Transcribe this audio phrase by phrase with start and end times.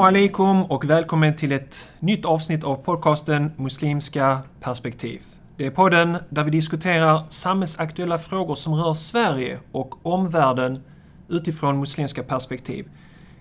[0.00, 5.22] Assalamu alaikum och välkommen till ett nytt avsnitt av podcasten Muslimska perspektiv.
[5.56, 10.82] Det är podden där vi diskuterar samhällsaktuella frågor som rör Sverige och omvärlden
[11.28, 12.88] utifrån muslimska perspektiv.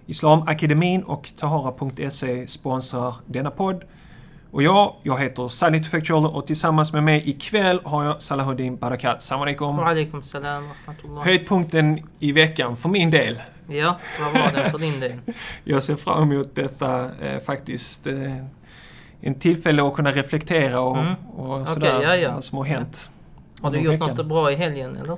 [0.06, 3.84] Islamakademin och Tahara.se sponsrar denna podd.
[4.52, 9.24] Och jag, jag heter Salih Tufekcioglu och tillsammans med mig ikväll har jag Salahuddin Barakat.
[9.24, 9.80] Salam alaikum.
[11.24, 13.38] Höjdpunkten i veckan för min del.
[13.70, 15.14] Ja, vad var det för din del?
[15.64, 18.08] Jag ser fram emot detta eh, faktiskt.
[18.08, 18.36] Eh,
[19.22, 21.14] en tillfälle att kunna reflektera och, Mm.
[21.38, 22.34] och sådär ja, ja.
[22.34, 23.10] vad som har hänt.
[23.62, 24.10] Har du gjort veckan.
[24.10, 25.18] något bra i helgen eller?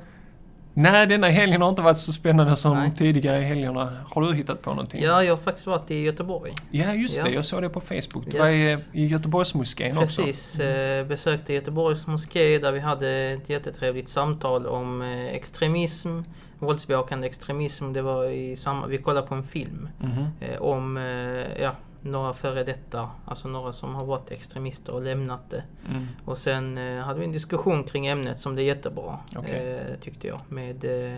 [0.73, 2.91] Nej, denna helgen har inte varit så spännande som Nej.
[2.97, 3.97] tidigare helgerna.
[4.09, 5.03] Har du hittat på någonting?
[5.03, 6.51] Ja, jag har faktiskt varit i Göteborg.
[6.71, 7.23] Ja, just Ja.
[7.23, 7.29] det.
[7.29, 8.25] Jag såg det på Facebook.
[8.25, 8.39] Du Yes.
[8.39, 10.21] var i, i Göteborgsmoskén också.
[10.23, 16.19] Precis, eh, besökte Göteborgs moské där vi hade ett jättetrevligt samtal om eh, extremism,
[16.61, 17.93] våldsbejakande extremism.
[17.93, 20.25] Det var i samma, vi kollade på en film Mhm.
[20.39, 25.49] eh, om eh, ja, några före detta, alltså några som har varit extremister och lämnat
[25.49, 25.63] det.
[25.89, 26.07] Mm.
[26.25, 29.73] Och sen eh, hade vi en diskussion kring ämnet som det är jättebra, Okej.
[29.75, 30.39] eh, tyckte jag.
[30.49, 31.17] Med eh,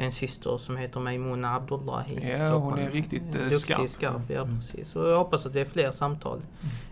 [0.00, 2.62] en syster som heter Maimuna Abdullahi i Ja, Stockholm.
[2.62, 3.90] hon är riktigt, eh, Duktig, skarp.
[3.90, 4.20] skarp.
[4.28, 4.56] Ja, Mm.
[4.56, 4.96] precis.
[4.96, 6.40] Och jag hoppas att det är fler samtal.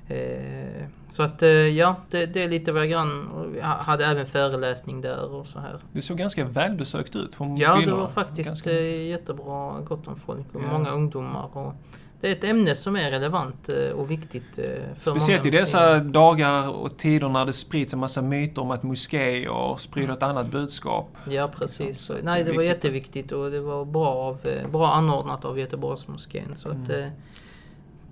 [0.08, 3.28] Eh, så att eh, ja, det, det är lite vad jag grann.
[3.62, 5.78] ha- hade även föreläsning där och så här.
[5.92, 10.16] Det såg ganska välbesökt ut från Ja, det var faktiskt Ganska- eh, jättebra, gott om
[10.26, 10.72] folk och Ja.
[10.78, 11.56] många ungdomar.
[11.56, 11.74] Och
[12.20, 14.64] det är ett ämne som är relevant eh, och viktigt eh,
[15.00, 16.12] för Speciellt i många dessa muslimer.
[16.12, 20.50] dagar och tider när det sprids en massa myter om att moskéer sprider ett annat
[20.50, 21.16] budskap.
[21.30, 21.98] Ja precis.
[21.98, 22.76] Så att Nej det det var viktigt.
[22.84, 26.56] jätteviktigt och det var bra, av, eh, bra anordnat av Göteborgsmoskén.
[26.56, 27.02] Så att, Mm.
[27.04, 27.10] eh,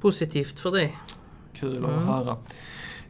[0.00, 0.90] positivt för det.
[1.54, 1.94] Kul Mm.
[1.94, 2.36] att höra.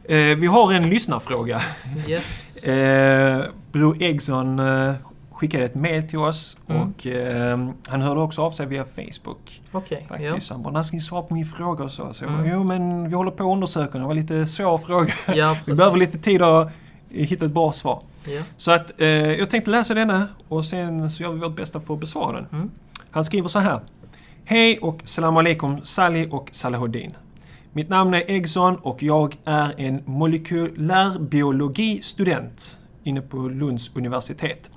[0.03, 1.61] Eh, vi har en lyssnarfråga.
[2.07, 2.51] Yes.
[2.65, 4.93] Eh, Bro Eggson eh,
[5.35, 6.81] skickade ett mail till oss Mm.
[6.81, 9.61] och eh, han hörde också av sig via Facebook.
[9.71, 9.81] Ja.
[10.07, 10.49] Faktiskt.
[10.49, 12.13] Han bara, när ska ni svara på min fråga och så?
[12.13, 12.37] Så Mm.
[12.37, 15.13] bara, jo men vi håller på att undersöka, det var lite svår fråga.
[15.35, 16.69] Ja, vi behöver lite tid att
[17.09, 18.01] hitta ett bra svar.
[18.25, 18.41] Ja.
[18.57, 21.93] Så att eh, jag tänkte läsa denna och sen så gör vi vårt bästa för
[21.93, 22.45] att besvara den.
[22.51, 22.71] Mm.
[23.11, 23.79] Han skriver så här.
[24.45, 27.13] Hej och salam alaikum Sally och Salahuddin.
[27.73, 34.69] Mitt namn är Eggson och jag är en molekylärbiologistudent inne på Lunds universitet.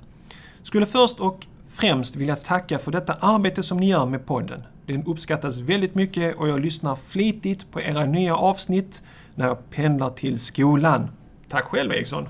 [0.63, 4.63] Skulle först och främst vilja tacka för detta arbete som ni gör med podden.
[4.85, 9.03] Den uppskattas väldigt mycket och jag lyssnar flitigt på era nya avsnitt
[9.35, 11.09] när jag pendlar till skolan.
[11.49, 12.29] Tack själv Eriksson!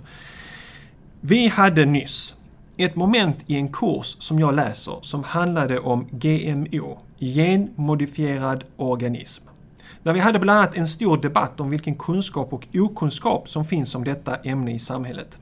[1.22, 2.36] Vi hade nyss
[2.78, 9.44] ett moment i en kurs som jag läser som handlade om GMO, genmodifierad organism.
[10.04, 13.96] Där vi hade bland annat en stor debatt om vilken kunskap och okunskap som finns
[13.96, 15.40] om detta ämne i samhället.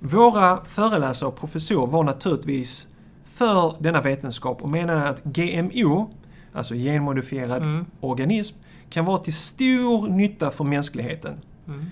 [0.00, 2.86] Våra föreläsare och professorer var naturligtvis
[3.24, 6.10] för denna vetenskap och menade att GMO,
[6.52, 7.86] alltså genmodifierad Mm.
[8.00, 8.56] organism,
[8.90, 11.40] kan vara till stor nytta för mänskligheten.
[11.68, 11.84] Mm.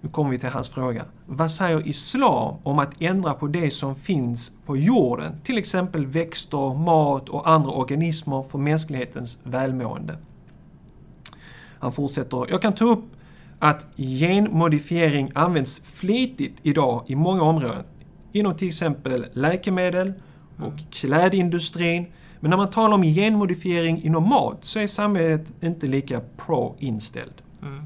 [0.00, 1.04] Nu kommer vi till hans fråga.
[1.26, 5.32] Vad säger Islam om att ändra på det som finns på jorden?
[5.44, 10.16] Till exempel växter, mat och andra organismer för mänsklighetens välmående.
[11.78, 12.46] Han fortsätter.
[12.50, 13.04] Jag kan ta upp
[13.62, 17.84] att genmodifiering används flitigt idag i många områden.
[18.32, 20.12] Inom till exempel läkemedel
[20.58, 22.06] och klädindustrin.
[22.40, 27.42] Men när man talar om genmodifiering inom mat så är samhället inte lika pro-inställd.
[27.62, 27.84] Mm.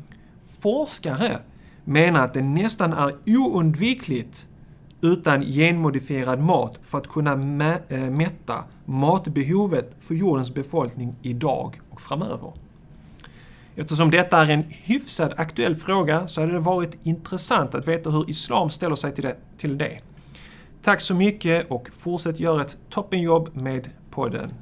[0.61, 1.39] Forskare
[1.85, 4.49] menar att det nästan är oundvikligt
[5.01, 12.01] utan genmodifierad mat för att kunna mä- äh, mätta matbehovet för jordens befolkning idag och
[12.01, 12.53] framöver.
[13.77, 18.31] Eftersom detta är en hyfsad aktuell fråga så hade det varit intressant att veta hur
[18.31, 19.37] Islam ställer sig till det.
[19.59, 20.01] Till det.
[20.83, 24.55] Tack så mycket och fortsätt göra ett toppenjobb med podden.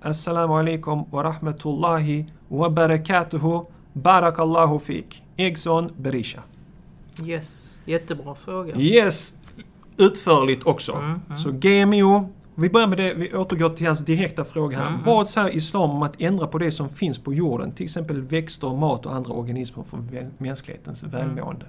[0.00, 3.64] Assalamu alaikum wa rahmatullahi wa barakatuhu.
[3.92, 5.22] Barakallahu fik.
[5.36, 6.42] Eggson Berisha.
[7.24, 7.78] Yes.
[7.84, 8.76] Jättebra fråga.
[8.76, 9.34] Yes,
[9.96, 10.92] utförligt också.
[10.92, 11.36] Mm, mm.
[11.36, 12.28] Så GMO.
[12.54, 14.82] Vi börjar med det, vi återgår till hans direkta fråga här.
[14.86, 15.06] Mm, mm.
[15.06, 17.72] Vad säger Islam om att ändra på det som finns på jorden?
[17.72, 19.98] Till exempel växter, mat och andra organismer för
[20.38, 21.66] mänsklighetens välmående.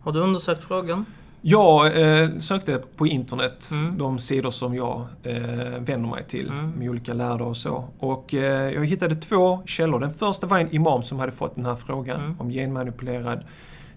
[0.00, 1.04] Har du undersökt frågan?
[1.40, 3.98] Jag eh, sökte på internet Mm.
[3.98, 5.36] de sidor som jag eh,
[5.78, 6.70] vänder mig till Mm.
[6.70, 7.84] med olika lärare och så.
[7.98, 10.00] Och eh, jag hittade två källor.
[10.00, 12.36] Den första var en imam som hade fått den här frågan Mm.
[12.40, 13.44] om genmanipulerad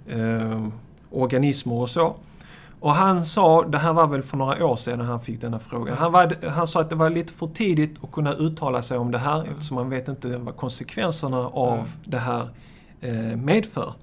[0.08, 0.68] eh,
[1.10, 2.16] organismer och så.
[2.82, 5.98] Och han sa, det här var väl för några år sedan han fick denna frågan.
[5.98, 9.12] Han, var, han sa att det var lite för tidigt att kunna uttala sig om
[9.12, 11.86] det här eftersom man vet inte vad konsekvenserna av Mm.
[12.04, 12.50] det här
[13.02, 13.94] eh, medför.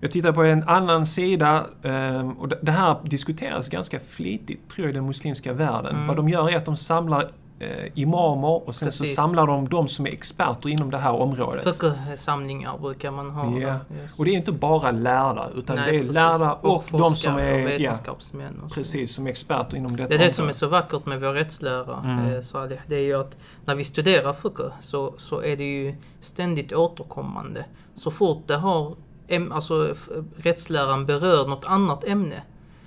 [0.00, 4.86] Jag tittar på en annan sida ehm, och det- det här diskuteras ganska flitigt tror
[4.86, 5.94] jag i den muslimska världen.
[5.94, 6.06] Mm.
[6.06, 7.28] Vad de gör är att de samlar
[7.60, 9.16] eh, imamer och sen så Precis.
[9.16, 11.62] samlar de de som är experter inom det här området.
[11.64, 13.58] Fiqh-samlingar brukar man ha.
[13.58, 13.76] Ja.
[14.02, 14.18] Yes.
[14.18, 16.14] Och det är inte bara lärda utan Nej, det är precis.
[16.14, 18.60] lärda och, de som är och ja, vetenskapsmän.
[18.64, 18.74] och så.
[18.74, 21.32] precis, som är experter inom detta Det är det som är så vackert med vår
[21.32, 22.34] rättslära, Mm.
[22.34, 22.78] eh, Saleh.
[22.86, 27.64] Det är ju att när vi studerar fiqh så, så är det ju ständigt återkommande.
[27.94, 28.94] Så fort det har,
[29.52, 29.94] alltså
[30.36, 32.42] rättsläran berör något annat ämne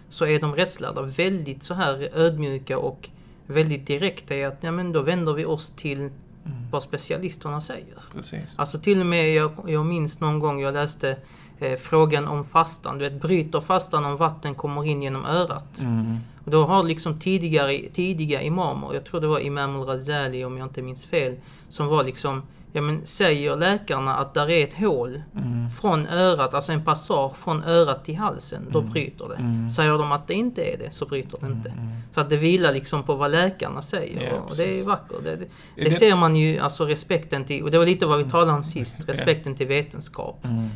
[0.09, 3.09] så är de rättslärda väldigt så här ödmjuka och
[3.47, 6.09] väldigt direkta i att ja, men då vänder vi oss till
[6.45, 6.57] Mm.
[6.71, 7.97] vad specialisterna säger.
[8.15, 8.53] Precis.
[8.55, 11.17] Alltså till och med, jag, jag minns någon gång jag läste
[11.59, 12.97] eh, frågan om fastan.
[12.97, 15.79] Du vet, bryter fastan om vatten kommer in genom örat?
[15.79, 16.17] Mm.
[16.45, 20.65] Och då har liksom tidigare, tidiga imamer, jag tror det var Imam al-Ghazali om jag
[20.65, 21.35] inte minns fel,
[21.69, 22.41] som var liksom,
[22.75, 25.69] ja men säger läkarna att där är ett hål Mm.
[25.69, 29.35] från örat, alltså en passage från örat till halsen, då bryter det.
[29.35, 29.69] Mm.
[29.69, 31.69] Säger de att det inte är det, så bryter det inte.
[31.69, 31.87] Mm.
[32.11, 34.29] Så att det vilar liksom på vad läkarna säger.
[34.33, 35.23] Ja, och det är vackert.
[35.23, 38.17] Det, det, det det- ser man ju, alltså respekten till, och det var lite vad
[38.17, 40.69] vi talade om sist, respekten till vetenskap Mm.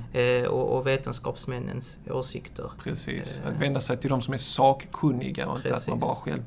[0.43, 2.71] eh, och, och vetenskapsmännens åsikter.
[2.83, 3.49] Precis, Eh.
[3.51, 5.87] att vända sig till de som är sakkunniga och inte att Precis.
[5.89, 6.43] man bara själv...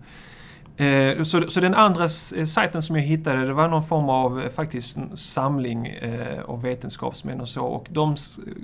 [0.80, 4.40] Eh, så, så den andra eh, sajten som jag hittade, det var någon form av
[4.40, 7.64] eh, faktiskt samling eh, av vetenskapsmän och så.
[7.64, 8.16] Och de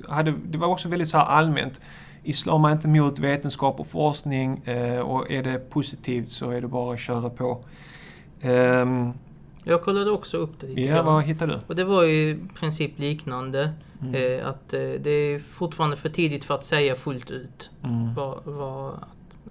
[0.09, 1.81] hade, det var också väldigt så här allmänt.
[2.23, 6.69] Islam är inte emot vetenskap och forskning eh, och är det positivt så är det
[6.69, 7.65] bara att köra på.
[8.41, 9.13] Ehm,
[9.65, 11.61] Jag kollade också upp det lite ja, vad hittade du?
[11.67, 13.73] Och det var ju i princip liknande.
[14.03, 14.15] Mm.
[14.15, 18.15] Eh, att eh, det är fortfarande för tidigt för att säga fullt ut Mm.
[18.15, 18.93] vad, vad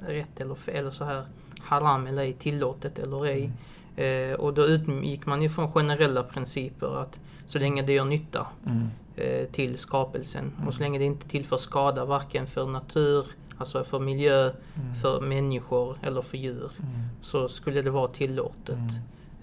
[0.08, 1.24] rätt eller fel, eller så här
[1.66, 3.52] haram eller ej, tillåtet eller ej.
[3.98, 4.32] Mm.
[4.32, 8.48] Eh, och då utgick man ju från generella principer att så länge det gör nytta
[8.66, 8.88] Mm.
[9.16, 13.26] eh, till skapelsen och så länge det inte tillför skada varken för natur,
[13.58, 14.52] alltså för miljö,
[15.02, 16.92] för människor eller för djur Mm.
[17.22, 18.78] så skulle det vara tillåtet.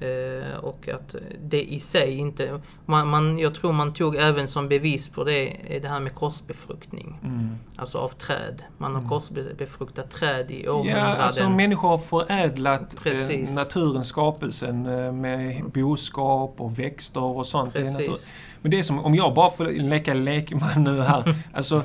[0.03, 2.61] Eh, och att det i sig inte...
[2.87, 7.19] Man, man, jag tror man tog även som bevis på det, det här med korsbefruktning.
[7.25, 7.57] Mm.
[7.77, 8.63] Alltså av träd.
[8.79, 11.07] Man har korsbefruktat träd i århundraden.
[11.07, 13.57] Ja, alltså människor har förädlat eh, Precis.
[13.57, 17.75] naturens skapelsen eh, med boskap och växter och sånt.
[17.75, 17.81] Det.
[17.81, 18.33] Precis.
[18.63, 21.35] Men det är som, om jag bara får leka lekman nu här.
[21.53, 21.77] alltså,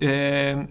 [0.00, 0.62] eh,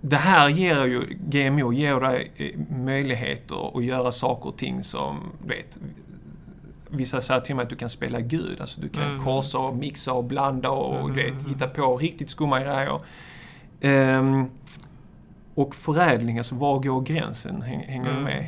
[0.00, 5.20] det här ger ju, GMO ger dig eh, möjligheter att göra saker och ting som,
[5.46, 5.78] vet,
[6.90, 8.60] Vissa säger till mig att du kan spela Gud.
[8.60, 9.24] Alltså du kan Mm.
[9.24, 11.44] korsa och mixa och blanda och vet, Mm.
[11.48, 13.00] hitta på riktigt skumma grejer.
[13.80, 14.44] Ehm,
[15.54, 17.62] och förädling, alltså var går gränsen?
[17.62, 18.22] Häng, hänger Mm.
[18.22, 18.46] med?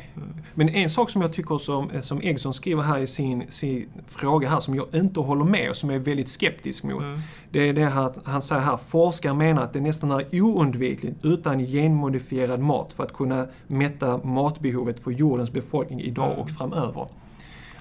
[0.53, 4.49] Men en sak som jag tycker som, som Eggson skriver här i sin, sin fråga
[4.49, 7.01] här som jag inte håller med och som jag är väldigt skeptisk mot.
[7.01, 7.19] Mm.
[7.51, 11.25] Det är det här att han säger här, forskare menar att det nästan är oundvikligt
[11.25, 17.07] utan genmodifierad mat för att kunna mätta matbehovet för jordens befolkning idag och framöver.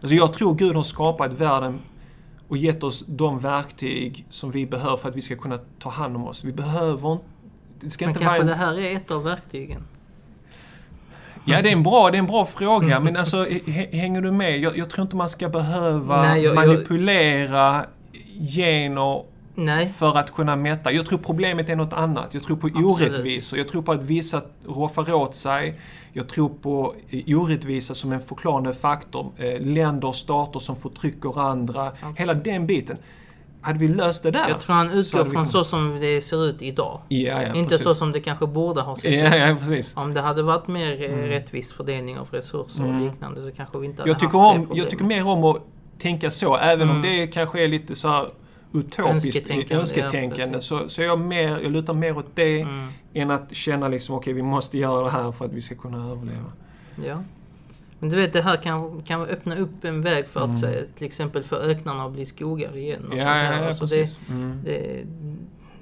[0.00, 1.79] Alltså jag tror Gud har skapat världen
[2.49, 6.17] och gett oss de verktyg som vi behöver för att vi ska kunna ta hand
[6.17, 6.44] om oss.
[6.44, 7.25] Vi behöver inte...
[7.81, 9.82] Det ska Men inte kanske vara det här är ett av verktygen.
[11.44, 13.47] Ja, det är en bra, det är en bra fråga, men alltså
[13.92, 14.59] hänger du med?
[14.61, 17.85] Jag, jag tror inte man ska behöva Nej, jag- jag- manipulera
[18.57, 19.23] gener
[19.54, 20.92] Nej, för att kunna mätta.
[20.92, 22.35] Jag tror problemet är något annat.
[22.35, 22.87] Jag tror på Absolut.
[22.87, 23.59] orättvisor.
[23.59, 25.80] Jag tror på att vissa roffar åt sig.
[26.12, 29.33] Jag tror på eh, orättvisa som en förklarande faktor.
[29.37, 31.93] Eh, länder, stater som förtrycker andra.
[32.17, 32.97] Hela den biten.
[33.62, 34.49] Hade vi löst det där?
[34.49, 37.00] jag tror han utgår från så som det ser ut idag.
[37.09, 37.83] Ja, ja, Inte precis.
[37.85, 39.85] så som det kanske borde ha sett ut.
[39.95, 40.02] Ja.
[40.02, 43.05] Om det hade varit mer eh, rättvis fördelning av resurser och Mm.
[43.05, 44.83] liknande så kanske vi inte hade Jag tycker, haft det om, problemet.
[44.83, 45.57] jag tycker mer om att
[45.99, 47.17] tänka så, även om Mm.
[47.17, 48.29] det kanske är lite så här
[48.72, 48.98] utopiskt
[49.36, 50.54] Önsketänkande, önsketänkande.
[50.54, 52.88] ja, så, så jag, mer, jag lutar mer åt det Mm.
[53.14, 56.10] än att känna liksom, okej vi måste göra det här för att vi ska kunna
[56.10, 56.52] överleva.
[57.06, 57.22] Ja.
[57.98, 60.84] Men du vet, det här kan, kan öppna upp en väg för att Mm.
[60.96, 63.04] till exempel för öknarna att bli skogar igen.
[63.08, 64.18] Och Ja, ja, ja, Alltså precis.
[64.26, 64.60] det, Mm.
[64.64, 65.04] det,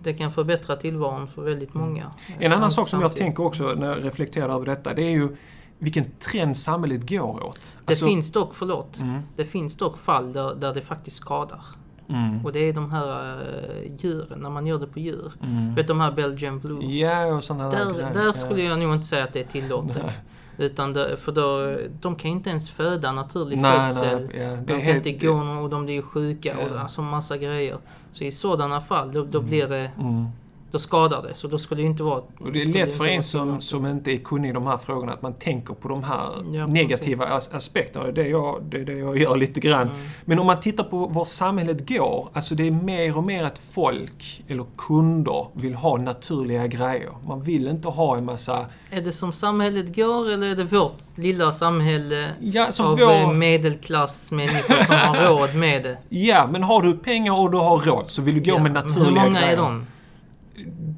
[0.03, 2.11] det kan förbättra tillvaron för väldigt många.
[2.39, 5.37] En annan sak som jag tänker också när jag reflekterar över detta, det är ju
[5.79, 7.75] vilken trend samhället går åt.
[7.87, 9.21] Det Alltså- finns dock, förlåt, Mm.
[9.37, 11.61] det finns dock fall där, där det faktiskt skadar.
[12.09, 12.45] Mm.
[12.45, 15.33] Och det är de här uh, djuren, när man gör det på djur.
[15.43, 15.75] Mm.
[15.75, 16.85] Vet de här Belgian Blue?
[16.85, 18.33] Ja, och sådana Där, där Ja.
[18.33, 20.21] skulle jag nog inte säga att det är tillåtet.
[20.61, 24.27] Utan det, för då, de kan inte ens föda naturlig Nej, födsel.
[24.35, 26.81] nej, ja, de kan helt- inte gå och de blir sjuka och Ja.
[26.81, 27.77] alltså massa grejer.
[28.13, 30.27] Så i sådana fall då, då blir det Mm.
[30.71, 31.35] Då skadar det.
[31.35, 32.23] Så då skulle det inte vara...
[32.41, 35.13] Och det är lätt för en som, som inte är kunnig i de här frågorna
[35.13, 38.13] att man tänker på de här Ja, negativa as aspekterna.
[38.13, 39.89] Det är, jag, det är det jag gör lite grann.
[39.89, 40.01] Mm.
[40.25, 43.61] Men om man tittar på var samhället går, alltså det är mer och mer att
[43.73, 47.11] folk, eller kunder, vill ha naturliga grejer.
[47.27, 48.67] Man vill inte ha en massa...
[48.91, 53.33] Är det som samhället går eller är det vårt lilla samhälle Ja, av vår, eh,
[53.33, 55.99] medelklassmänniskor som har råd med det?
[56.09, 58.73] ja, men har du pengar och du har råd så vill du gå Ja, med
[58.73, 59.53] naturliga Hur många grejer.
[59.53, 59.87] är de?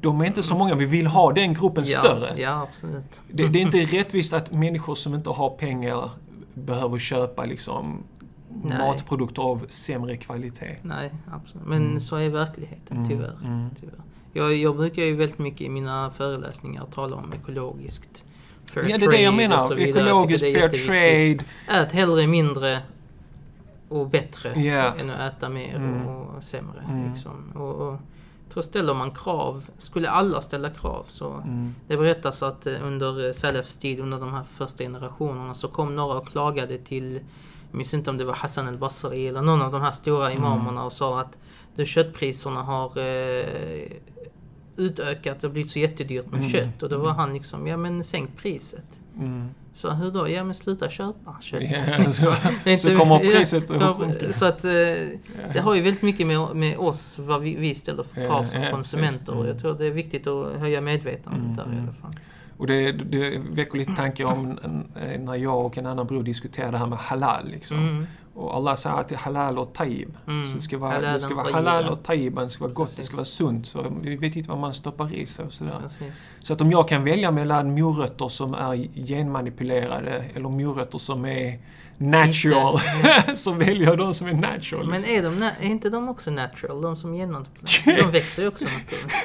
[0.01, 2.39] De är inte så många, vi vill ha den gruppen Ja, större.
[2.41, 3.21] ja absolut.
[3.31, 6.09] Det, det är inte rättvist att människor som inte har pengar
[6.53, 8.03] behöver köpa liksom
[8.63, 8.77] Nej.
[8.77, 10.75] matprodukter av sämre kvalitet.
[10.81, 11.67] Nej, absolut.
[11.67, 11.99] Men Mm.
[11.99, 13.37] så är verkligheten, Mm, tyvärr.
[13.45, 13.69] mm.
[13.79, 13.95] tyvärr.
[14.33, 18.23] Jag, jag brukar ju väldigt mycket i mina föreläsningar tala om ekologiskt.
[18.65, 19.79] Fair Ja, det är det jag menar.
[19.79, 21.43] Ekologiskt, fair trade.
[21.83, 22.79] Ät hellre mindre
[23.89, 24.93] och bättre Ja.
[24.99, 26.07] än att äta mer Mm.
[26.07, 26.83] och sämre.
[26.89, 27.09] Mm.
[27.11, 27.51] Liksom.
[27.55, 27.99] Och, och,
[28.51, 31.75] tror ställer man krav, skulle alla ställa krav så Mm.
[31.87, 35.95] det berättas att eh, under eh, Salafs tid, under de här första generationerna, så kom
[35.95, 37.13] några och klagade till,
[37.71, 40.83] jag minns inte om det var Hassan al-Basri eller någon av de här stora imamerna
[40.83, 41.37] och sa att
[41.75, 43.91] du, köttpriserna har eh,
[44.77, 46.49] utökat och blivit så jättedyrt med Mm.
[46.51, 46.83] kött.
[46.83, 48.99] Och då var han liksom, ja men sänk priset.
[49.19, 49.47] Mm.
[49.73, 50.29] Så hur då?
[50.29, 51.63] Ja men sluta köpa kött.
[51.63, 52.35] Ja, så,
[52.77, 54.33] så kommer priset ja, att sjunka.
[54.33, 54.71] Så att eh,
[55.53, 58.61] det har ju väldigt mycket med, med oss, vad vi, vi ställer för krav som
[58.61, 59.31] ja, konsumenter.
[59.31, 59.47] Och Mm.
[59.51, 61.83] jag tror det är viktigt att höja medvetandet där i Mm.
[61.83, 62.15] alla fall.
[62.57, 64.59] Och det, det väcker lite tankar om
[65.19, 67.47] när jag och en annan bror diskuterade det här med halal.
[67.51, 67.77] Liksom.
[67.77, 68.07] Mm.
[68.33, 70.17] Och Allah säger alltid halal och tayyib.
[70.27, 70.47] Mm.
[70.49, 72.89] Så det ska vara, Halal det ska vara halal och tayyib, det ska vara gott,
[72.89, 73.05] det Precis.
[73.05, 73.67] ska vara sunt.
[73.67, 75.79] Så vi vet inte vad man stoppar i sig och sådär.
[75.81, 76.31] Precis.
[76.39, 81.59] Så att om jag kan välja mellan morötter som är genmanipulerade eller morötter som är
[82.01, 82.79] natural,
[83.35, 84.87] så väljer jag de som är natural.
[84.87, 85.17] Men liksom.
[85.17, 86.81] är, de, är inte de också natural?
[86.81, 87.97] De som genmanipulerar?
[88.03, 89.15] De växer ju också naturligt.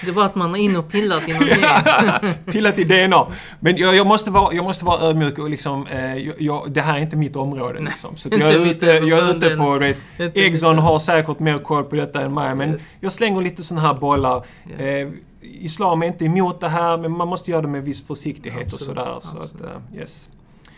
[0.00, 2.34] Det är bara att man har in och pillat i någon gen.
[2.44, 3.26] Pillat i DNA.
[3.60, 6.94] Men jag, jag, måste vara, jag måste vara ödmjuk och liksom, eh, jag, det här
[6.96, 7.80] är inte mitt område.
[7.80, 8.16] Liksom.
[8.16, 11.58] Så inte jag, är ute, jag är ute på, vet, Inte mitt- har säkert mer
[11.58, 12.54] koll på detta än mig.
[12.54, 12.96] Men Yes.
[13.00, 14.44] jag slänger lite sådana här bollar.
[14.78, 14.84] Ja.
[14.84, 15.08] Eh,
[15.42, 18.80] Islam är inte emot det här, men man måste göra det med viss försiktighet Absolut,
[18.80, 19.18] och sådär.
[19.22, 20.28] Så att, eh, yes.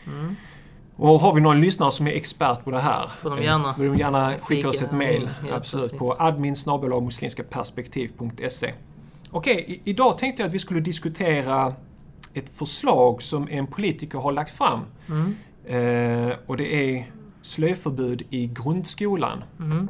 [0.07, 0.37] Mm.
[0.97, 3.75] Och har vi någon lyssnare som är expert på det här Får de eh, gärna
[3.75, 5.31] får de gärna skicka oss ett mail.
[5.49, 5.85] Ja, Absolut.
[5.85, 5.99] precis.
[5.99, 6.57] På admin
[7.03, 8.73] muslimskaperspektiv.se
[9.31, 11.75] Okej, i- idag tänkte jag att vi skulle diskutera
[12.35, 14.81] ett förslag som en politiker har lagt fram.
[15.09, 15.35] Mm.
[15.67, 17.11] Eh, och det är
[17.43, 19.45] slöjförbud i grundskolan.
[19.59, 19.89] Mm.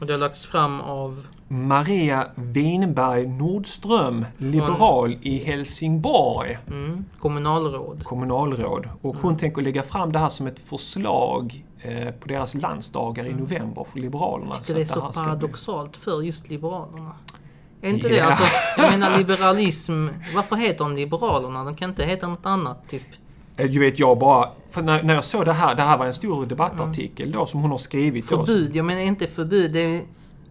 [0.00, 1.26] Och det har lagts fram av...
[1.48, 8.04] Maria Winberg Nordström, liberal i Helsingborg, Mm, kommunalråd.
[8.04, 8.88] kommunalråd.
[9.02, 9.22] Och Mm.
[9.22, 13.84] hon tänker lägga fram det här som ett förslag eh, på deras landsdagar i november
[13.92, 14.54] för Liberalerna.
[14.54, 14.62] Mm.
[14.66, 17.12] Det är så ska bli- paradoxalt för just Liberalerna.
[17.82, 18.14] Är inte Ja.
[18.14, 18.20] det?
[18.20, 18.42] Alltså,
[18.78, 20.06] jag menar liberalism.
[20.34, 21.64] Varför heter de Liberalerna?
[21.64, 23.02] De kan inte heta något annat, typ.
[23.56, 24.48] Eh, Du vet, jag bara...
[24.70, 27.60] För när, när jag såg det här, det här var en stor debattartikel då som
[27.60, 28.26] hon har skrivit.
[28.26, 29.72] Förbud, jag menar inte förbud.
[29.72, 30.00] Det är,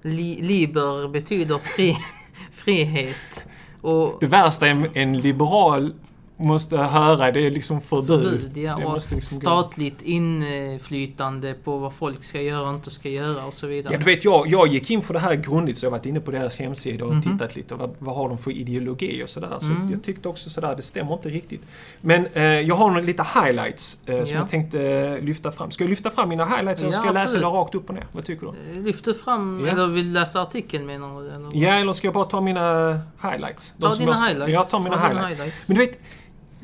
[0.02, 1.98] li, liber betyder fri,
[2.52, 3.46] frihet.
[3.82, 5.94] Och Det värsta en, en liberal
[6.38, 8.24] måste höra, det är liksom förbud.
[8.26, 8.76] förbud, ja.
[8.78, 13.46] Det Och liksom gå- statligt inflytande på vad folk ska göra och inte ska göra
[13.46, 13.94] och så vidare.
[13.94, 16.06] Ja, du vet, jag, jag gick in för det här grundligt så jag har varit
[16.06, 17.22] inne på deras hemsida och Mhm.
[17.22, 17.76] tittat lite.
[17.76, 19.50] Vad, vad har de för ideologi och sådär.
[19.60, 19.92] Så Mm.
[19.92, 21.62] jag tyckte också sådär, det stämmer inte riktigt.
[22.02, 24.42] Men eh, jag har några lite highlights eh, som Ja.
[24.42, 25.72] jag tänkte eh, lyfta fram.
[25.72, 27.96] Ska jag lyfta fram mina highlights eller Ja, ska jag läsa det rakt upp och
[27.96, 28.06] ner?
[28.12, 28.82] Vad tycker du?
[28.82, 29.72] Lyfter fram, Ja.
[29.72, 31.30] eller vill läsa artikeln menar du?
[31.32, 31.50] Eller?
[31.54, 33.74] Ja, eller ska jag bara ta mina highlights?
[33.78, 34.54] De Ta dina jag, highlights.
[34.54, 35.30] Jag tar mina highlights.
[35.30, 35.68] highlights.
[35.68, 36.00] Men du vet,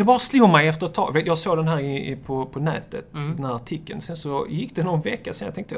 [0.02, 1.24] det bara slog mig efter ett tag.
[1.26, 3.36] Jag såg den här i, på, på nätet, Mm.
[3.36, 4.02] den här artikeln.
[4.02, 5.76] Sen så gick det någon vecka sen jag tänkte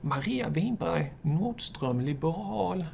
[0.00, 2.84] Maria Winberg Nordström, liberal,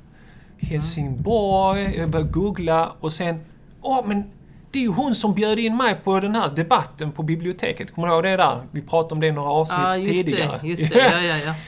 [0.59, 1.97] Helsingborg.
[1.99, 3.41] Jag började googla och sen,
[3.83, 4.25] åh men
[4.71, 7.95] det är ju hon som bjöd in mig på den här debatten på biblioteket.
[7.95, 8.61] Kommer du ihåg det där?
[8.71, 10.59] Vi pratade om det i några avsnitt Ja, just tidigare.
[10.63, 10.69] det.
[10.69, 10.99] Just det.
[11.13, 11.55] Ja, ja, ja.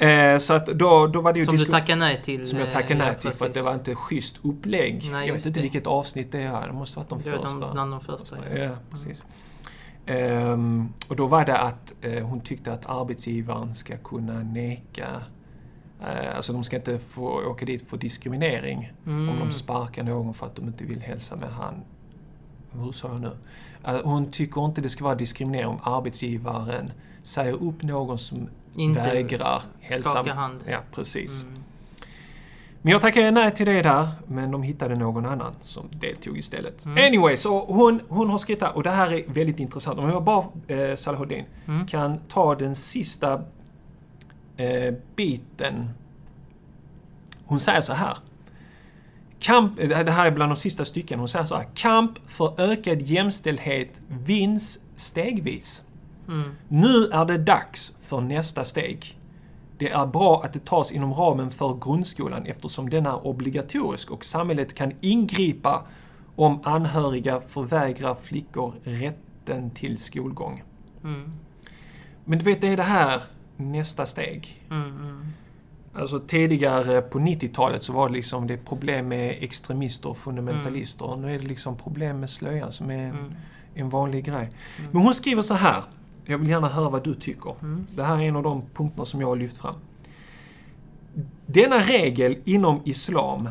[0.00, 2.46] Eh, så att då, då var det ju Som du tackar nej till.
[2.46, 5.08] som jag eh, tackade nej ja, till för att det var inte schysst upplägg.
[5.12, 5.62] Nej, jag vet inte det.
[5.62, 6.66] vilket avsnitt det är.
[6.66, 7.58] Det måste ha varit de Det första.
[7.60, 8.36] de, bland de första.
[8.54, 8.58] Ja.
[8.58, 9.24] Ja, precis.
[10.06, 15.06] Ehm, och då var det att eh, hon tyckte att arbetsgivaren ska kunna neka
[16.02, 19.38] eh, Alltså de ska inte få åka dit för diskriminering om Mm.
[19.38, 21.76] de sparkar någon för att de inte vill hälsa med hand.
[22.72, 23.30] Hur sa jag nu?
[23.84, 26.92] Eh, hon tycker inte det ska vara diskriminering om arbetsgivaren
[27.22, 30.10] säger upp någon som Inte vägrar hälsa.
[30.10, 30.60] skaka hand.
[30.66, 31.42] Ja, precis.
[31.42, 31.54] Mm.
[32.82, 36.84] Men jag tackade nej till det där, men de hittade någon annan som deltog istället.
[36.86, 37.06] Mm.
[37.06, 39.98] Anyway, så hon, hon har skrivit här, och det här är väldigt intressant.
[39.98, 41.86] Om jag bara, eh, Salahuddin, Mm.
[41.86, 43.42] kan ta den sista
[44.56, 45.90] eh, biten.
[47.44, 48.16] Hon säger så här.
[49.38, 51.18] Kamp, det här är bland de sista stycken.
[51.18, 51.66] Hon säger så här.
[51.74, 55.82] Kamp för ökad jämställdhet vinns stegvis.
[56.28, 56.50] Mm.
[56.68, 59.18] Nu är det dags för nästa steg.
[59.80, 64.24] Det är bra att det tas inom ramen för grundskolan eftersom den är obligatorisk och
[64.24, 65.84] samhället kan ingripa
[66.36, 70.62] om anhöriga förvägrar flickor rätten till skolgång.
[71.04, 71.32] Mm.
[72.24, 73.22] Men du vet, det är det här
[73.56, 74.62] nästa steg.
[74.70, 74.88] Mm.
[74.88, 75.26] Mm.
[75.94, 81.16] Alltså tidigare på 90-talet så var det liksom det problem med extremister och fundamentalister.
[81.16, 83.32] Nu är det liksom problem med slöjan som är en, Mm.
[83.74, 84.50] en vanlig grej.
[84.92, 85.82] Men hon skriver så här.
[86.30, 87.54] Jag vill gärna höra vad du tycker.
[87.62, 87.86] Mm.
[87.96, 89.74] Det här är en av de punkterna som jag har lyft fram.
[91.46, 93.48] Denna regel inom Islam,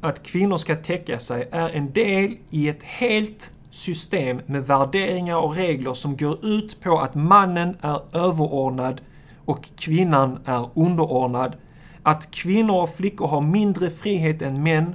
[0.00, 5.54] att kvinnor ska täcka sig, är en del i ett helt system med värderingar och
[5.54, 9.00] regler som går ut på att mannen är överordnad
[9.44, 11.56] och kvinnan är underordnad.
[12.02, 14.94] Att kvinnor och flickor har mindre frihet än män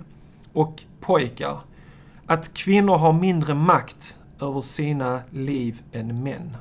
[0.54, 1.60] och pojkar.
[2.26, 6.58] Att kvinnor har mindre makt över sina liv än män.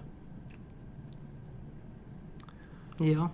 [2.99, 3.29] Ja.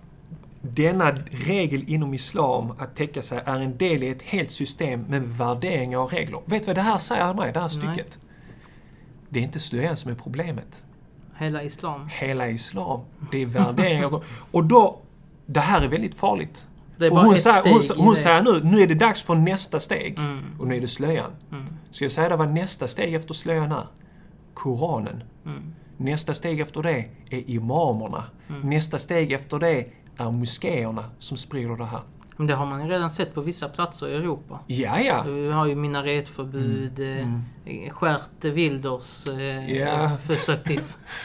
[0.61, 5.21] Denna regel inom Islam att täcka sig är en del i ett helt system med
[5.23, 6.39] värderingar och regler.
[6.45, 7.95] Vet du vad det här säger mig, det här Nej.
[7.95, 8.19] stycket?
[9.29, 10.83] Det är inte slöjan som är problemet.
[11.37, 12.07] Hela islam.
[12.11, 12.99] Hela Islam,
[13.31, 14.13] det är värderingar.
[14.13, 14.99] och- och då,
[15.45, 16.67] det här är väldigt farligt.
[16.97, 18.19] Det är bara hon ett säger, hon, steg hon det.
[18.19, 20.17] säger nu, nu är det dags för nästa steg.
[20.19, 20.39] Mm.
[20.59, 21.31] Och nu är det slöjan.
[21.51, 21.65] Mm.
[21.91, 23.87] Ska jag säga det vad nästa steg efter slöjan är?
[24.53, 25.23] Koranen.
[25.45, 25.73] Mm.
[25.97, 28.23] Nästa steg efter det är imamerna.
[28.49, 28.61] Mm.
[28.69, 29.85] Nästa steg efter det
[30.17, 32.01] är moskéerna som sprider det här.
[32.37, 34.59] Men det har man ju redan sett på vissa platser i Europa.
[34.67, 35.23] Ja, ja.
[35.25, 37.41] Du har ju minaretförbud, Mm.
[37.65, 40.17] eh, Gert Wilders eh, Ja.
[40.27, 40.79] försökte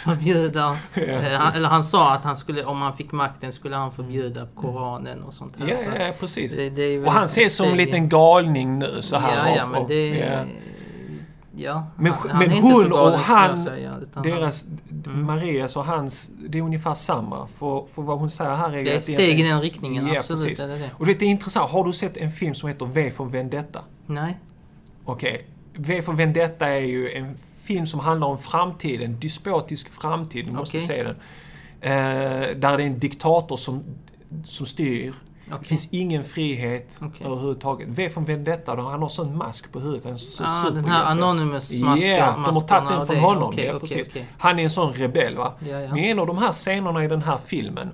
[0.05, 0.79] förbjuda.
[0.95, 4.47] Eh, han, eller han sa att han skulle, om han fick makten skulle han förbjuda
[4.55, 5.69] Koranen och sånt här.
[5.69, 6.57] Ja, Så ja, precis.
[6.57, 9.49] det, det Och han ses som en liten galning nu så här.
[9.49, 10.45] Ja, ja, men det...
[11.59, 11.87] ja.
[11.97, 14.65] Men, han, han men så hon och han, säga, deras,
[15.07, 15.27] Mm.
[15.27, 17.47] Marias och hans, det är ungefär samma.
[17.59, 20.19] För, för vad hon säger här är han, det är steg i den riktningen, Ja,
[20.19, 20.43] absolut.
[20.43, 20.61] precis.
[20.61, 20.91] Är det det.
[20.99, 21.71] Och det är intressant.
[21.71, 23.81] Har du sett en film som heter V för Vendetta?
[24.07, 24.39] Nej.
[25.05, 25.47] Okej.
[25.73, 30.47] V för Vendetta är ju en film som handlar om framtiden, dyspotisk framtid.
[30.47, 30.87] Du måste Okej.
[30.89, 31.17] se den.
[31.81, 33.85] Eh, där det är en diktator som,
[34.45, 35.15] som styr.
[35.49, 35.69] Det Okej.
[35.69, 37.27] finns ingen frihet Okej.
[37.27, 37.89] överhuvudtaget.
[37.89, 40.07] V för Vendetta, då han har sån mask på huvudet.
[40.07, 42.11] En så, Ah, den här Anonymous-masken.
[42.17, 43.43] Ja, de har tagit den från honom.
[43.49, 44.09] Okej, ja, precis.
[44.39, 45.55] Han är en sån rebell va.
[45.61, 45.95] Ja, ja.
[45.95, 47.91] Men en av de här scenerna i den här filmen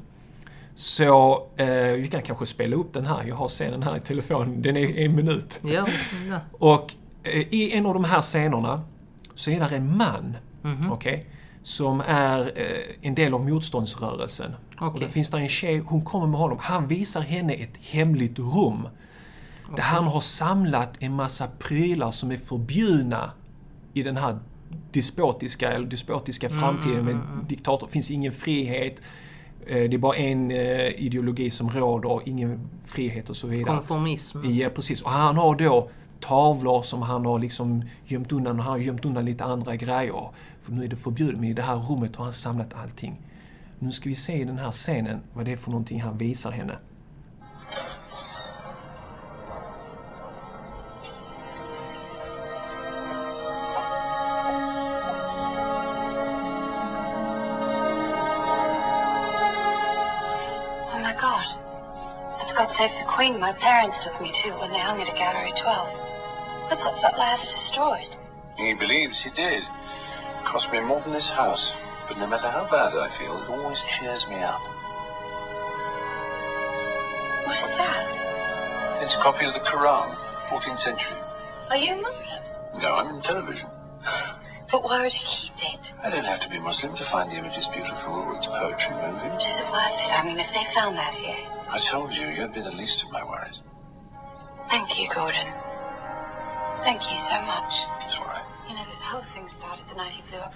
[0.75, 3.25] så, eh, vi kan kanske spela upp den här.
[3.29, 4.63] Jag har scenen här i telefonen.
[4.63, 5.61] Den är en minut.
[5.65, 5.87] Ja.
[6.53, 8.81] Och eh, i en av de här scenerna
[9.35, 10.93] så är det en man, Mhm.
[10.93, 11.27] okej,
[11.65, 14.55] som är eh, en del av motståndsrörelsen.
[14.81, 15.01] Och Okej.
[15.07, 16.59] då finns det en tjej, hon kommer med honom.
[16.61, 18.89] Han visar henne ett hemligt rum.
[19.77, 23.31] Där han har samlat en massa prylar som är förbjudna
[23.93, 24.39] i den här
[24.93, 27.87] despotiska, eller despotiska Mm, framtiden med diktator.
[27.87, 29.01] Det finns ingen frihet.
[29.67, 33.75] eh, Det är bara en eh, ideologi som råder, ingen frihet och så vidare.
[33.77, 34.45] Konformism.
[34.45, 35.03] Ja, precis.
[35.03, 39.05] Och han har då tavlor som han har liksom gömt undan och han har gömt
[39.05, 40.29] undan lite andra grejer.
[40.67, 43.21] Nu är det förbjudet, men i det här rummet har han samlat allting.
[43.79, 46.51] Nu ska vi se i den här scenen vad det är för någonting han visar
[46.51, 46.79] henne.
[60.93, 61.47] Oh my god.
[62.37, 65.17] That's God Save the Queen my parents took me to when they hung it at
[65.17, 65.89] Gallery 12.
[66.71, 68.17] I thought Sutler had it destroyed.
[68.57, 69.63] He believes he did.
[70.45, 71.73] Cost me more than this house.
[72.07, 74.61] But no matter how bad I feel, it always cheers me up.
[77.47, 79.01] What is that?
[79.03, 80.15] It's a copy of the Quran,
[80.49, 81.17] 14th century.
[81.71, 82.41] Are you a Muslim?
[82.81, 83.69] No, I'm in television.
[84.73, 85.95] But why would you keep it?
[86.03, 89.13] I don't have to be Muslim to find the images beautiful or its poetry But
[89.13, 89.31] moving.
[89.39, 90.11] is it worth it?
[90.19, 91.37] I mean, if they found that here.
[91.71, 93.63] I told you, you'd be the least of my worries.
[94.71, 95.47] Thank you, Gordon.
[96.83, 97.87] Thank you so much.
[98.01, 98.34] It's all right.
[98.67, 100.53] You know, this whole thing started the night he blew up.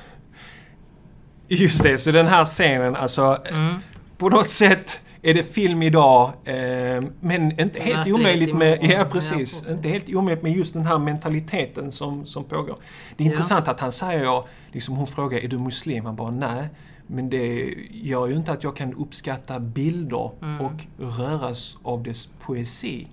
[1.49, 3.75] Just det, så den här scenen, alltså Mm.
[4.19, 9.05] på något sätt är det film idag, eh, men inte helt omöjligt med, ja Ja,
[9.05, 9.69] precis, precis.
[9.71, 12.77] inte helt omöjligt med just den här mentaliteten som, som pågår.
[13.17, 13.31] Det är Ja.
[13.33, 16.05] intressant att han säger, liksom hon frågar är du muslim?
[16.05, 16.69] Han bara nej.
[17.11, 20.61] Men det gör ju inte att jag kan uppskatta bilder Mm.
[20.61, 23.09] och röras av dess poesi.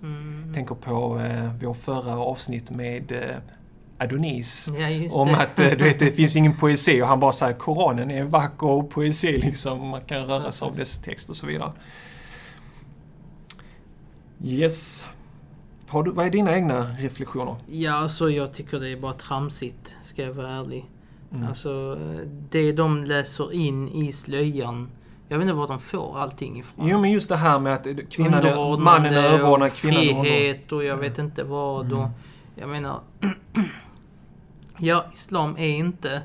[0.53, 3.37] Tänker på eh, vår förra avsnitt med eh,
[3.97, 4.69] Adonis.
[4.77, 8.11] Ja, Om att eh, du vet, det finns ingen poesi och han bara säger Koranen
[8.11, 9.87] är vacker och poesi liksom.
[9.87, 11.71] Man kan röras av dess text och så vidare.
[14.43, 15.05] Yes.
[15.87, 17.55] Har du, vad är dina egna reflektioner?
[17.67, 20.85] Ja, alltså jag tycker det är bara tramsigt, ska jag vara ärlig.
[21.31, 21.47] Mm.
[21.47, 21.97] Alltså,
[22.49, 24.89] det de läser in i slöjan.
[25.27, 26.87] Jag vet inte var de får allting ifrån.
[26.87, 30.71] Jo men just det här med att kvinnan är, mannen är överordnad, och kvinnan frihet
[30.71, 31.93] och jag vet inte vad.
[31.93, 32.07] Och,
[32.55, 32.99] jag menar...
[34.79, 36.21] ja, islam är inte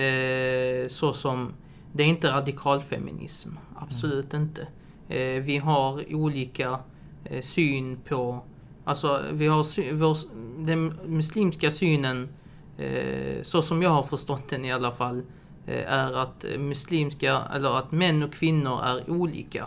[0.00, 1.52] eh, så som...
[1.92, 3.50] Det är inte radikalfeminism.
[3.76, 4.66] Absolut inte.
[5.08, 6.78] Eh, vi har olika
[7.24, 8.40] eh, syn på...
[8.84, 10.16] Alltså, vi har sy- vår,
[10.66, 12.28] den muslimska synen,
[12.78, 15.22] eh, så som jag har förstått den i alla fall,
[15.66, 19.66] eh, är att muslimska, eller att män och kvinnor är olika.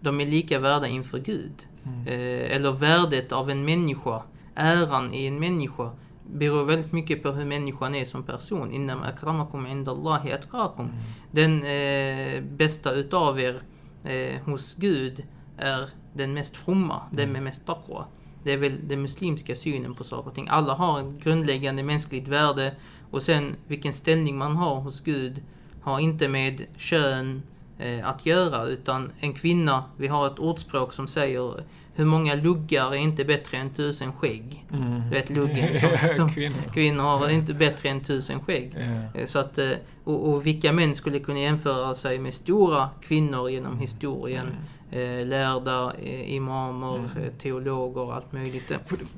[0.00, 1.66] De är lika värda inför Gud.
[2.06, 4.22] Eh, eller värdet av en människa,
[4.54, 5.90] äran i en människa,
[6.32, 8.72] beror väldigt mycket på hur människan är som person.
[8.72, 10.90] Innam akramakum indallahi atqakum.
[11.30, 13.62] Den eh, bästa utav er
[14.04, 15.24] eh, hos Gud
[15.58, 18.06] är den mest fromma, den med mest taqwa.
[18.44, 20.48] Det är väl den muslimska synen på saker och ting.
[20.48, 22.74] Alla har ett grundläggande mänskligt värde
[23.10, 25.42] och sen vilken ställning man har hos Gud
[25.82, 27.42] har inte med kön
[27.78, 32.90] eh, att göra utan en kvinna, vi har ett ordspråk som säger hur många luggar
[32.90, 34.64] är inte bättre än tusen skägg.
[35.04, 36.56] Du vet luggen som, som Kvinnor.
[36.72, 38.76] kvinnor har inte bättre än tusen skägg.
[39.14, 39.70] Eh, Så att, eh,
[40.04, 44.46] och, och vilka män skulle kunna jämföra sig med stora kvinnor genom historien?
[44.90, 48.68] Eh, lärda eh, imamer, eh, teologer allt möjligt.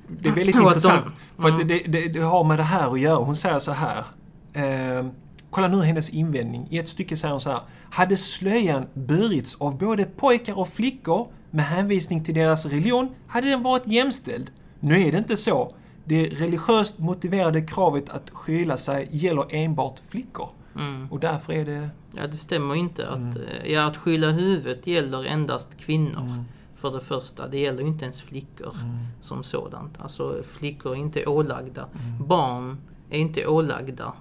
[0.09, 1.05] Det- är väldigt intressant.
[1.37, 1.69] de- För Mm.
[1.69, 3.17] det, det, det har med det här att göra.
[3.25, 4.05] Hon säger så här.
[4.53, 5.07] Eh,
[5.51, 6.67] kolla nu hennes invändning.
[6.71, 7.61] I ett stycke säger hon så här.
[7.91, 13.63] Hade slöjan burits av både pojkar och flickor med hänvisning till deras religion hade den
[13.63, 14.51] varit jämställd.
[14.81, 15.75] Nu är det inte så.
[16.05, 20.49] Det religiöst motiverade kravet att skyla sig gäller enbart flickor.
[20.77, 21.13] Mm.
[21.13, 21.89] Och därför är det...
[22.17, 23.09] Ja, det stämmer inte.
[23.09, 23.37] Att, Mm.
[23.37, 26.45] eh, ja, att skylla huvudet gäller endast kvinnor.
[26.77, 28.97] För det första, det gäller inte ens flickor Mm.
[29.21, 30.01] som sådant.
[30.01, 31.89] Alltså flickor är inte ålagda.
[31.95, 32.27] Mm.
[32.29, 32.79] Barn
[33.11, 34.13] är inte ålagda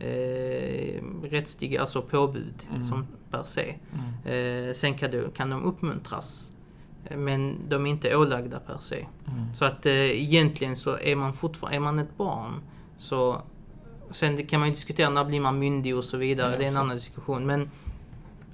[0.00, 2.82] eh, rättsliga, alltså påbud Mm.
[2.82, 3.74] som per se.
[4.32, 6.52] Eh, sen kan, det, kan de uppmuntras.
[7.10, 8.96] Men de är inte ålagda per se.
[8.96, 9.54] Mm.
[9.54, 12.60] Så att eh, egentligen så är man fortfarande, är man ett barn
[12.98, 13.42] så
[14.10, 16.52] Sen kan man ju diskutera när blir man myndig och så vidare.
[16.52, 17.46] Ja, det är en annan diskussion.
[17.46, 17.70] Men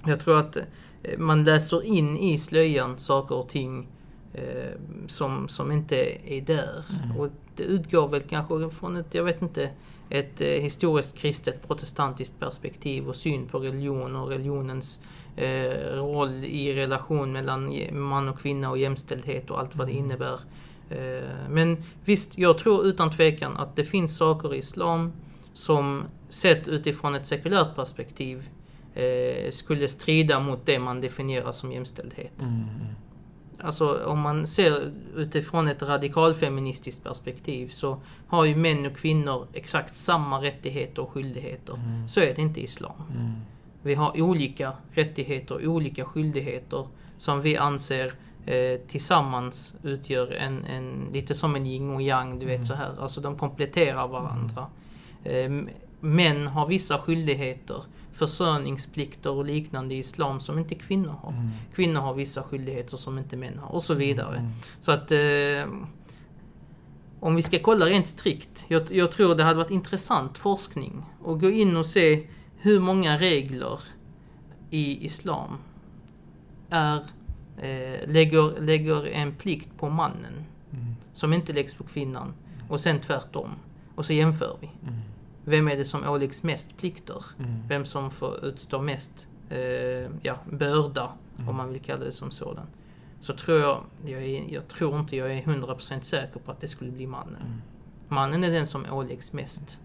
[0.05, 0.57] jag tror att
[1.03, 3.87] eh, man läser in i slöjan saker och ting
[4.33, 4.71] eh,
[5.07, 5.95] som, som inte
[6.33, 6.85] är där.
[7.03, 7.17] Mm.
[7.19, 9.69] Och det utgår väl kanske från ett, jag vet inte,
[10.09, 15.03] ett eh, historiskt kristet protestantiskt perspektiv och syn på religion och religionens
[15.95, 20.39] roll i relation mellan man och kvinna och jämställdhet och allt vad det innebär.
[20.89, 25.11] Eh, men visst, jag tror utan tvekan att det finns saker i islam
[25.53, 28.49] som sett utifrån ett sekulärt perspektiv
[28.93, 32.33] eh, skulle strida mot det man definierar som jämställdhet.
[33.59, 39.95] Alltså om man ser utifrån ett radikalfeministiskt perspektiv så har ju män och kvinnor exakt
[39.95, 41.75] samma rättigheter och skyldigheter.
[42.07, 42.93] Så är det inte i islam.
[43.83, 48.13] Vi har olika rättigheter och olika skyldigheter som vi anser
[48.45, 52.91] eh, tillsammans utgör en, en, lite som en yin och yang, du vet så här.
[52.99, 54.67] Alltså de kompletterar varandra.
[55.23, 55.51] Eh,
[55.99, 61.33] män har vissa skyldigheter, försörjningsplikter och liknande i islam som inte kvinnor har.
[61.75, 64.51] Kvinnor har vissa skyldigheter som inte män har och så vidare.
[64.81, 65.73] Så att eh,
[67.19, 71.41] om vi ska kolla rent strikt, jag, jag tror det hade varit intressant forskning att
[71.41, 72.27] gå in och se
[72.63, 73.79] hur många regler
[74.69, 75.57] i islam
[76.69, 76.97] är,
[77.57, 80.33] eh, lägger, lägger en plikt på mannen
[81.13, 82.33] som inte läggs på kvinnan
[82.69, 83.49] och sen tvärtom.
[83.95, 84.69] Och så jämför vi.
[85.45, 87.25] Vem är det som åläggs mest plikter?
[87.67, 91.11] Vem som får utstå mest eh, ja, börda,
[91.47, 92.65] om man vill kalla det som sådan.
[93.19, 96.67] Så tror jag, jag, är, jag tror inte jag är 100% säker på att det
[96.67, 97.61] skulle bli mannen.
[98.07, 99.81] Mannen är den som åläggs mest.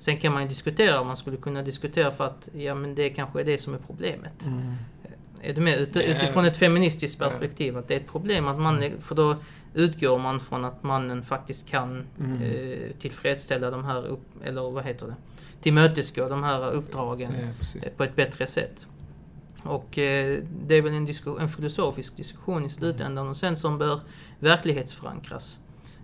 [0.00, 3.40] Sen kan man ju diskutera, man skulle kunna diskutera för att ja, men det kanske
[3.40, 4.46] är det som är problemet.
[5.42, 5.78] Är du med?
[5.78, 9.36] Ut, utifrån ett feministiskt perspektiv, att det är ett problem att man, är- för då
[9.74, 12.42] utgår man från att mannen faktiskt kan Mm.
[12.42, 15.14] eh, tillfredsställa de här, upp, eller vad heter det,
[15.62, 18.86] tillmötesgå de här uppdragen Ja, eh, på ett bättre sätt.
[19.62, 21.08] Och eh, det är väl en,
[21.40, 24.00] en filosofisk diskussion i slutändan och sen som bör
[24.38, 25.58] verklighetsförankras.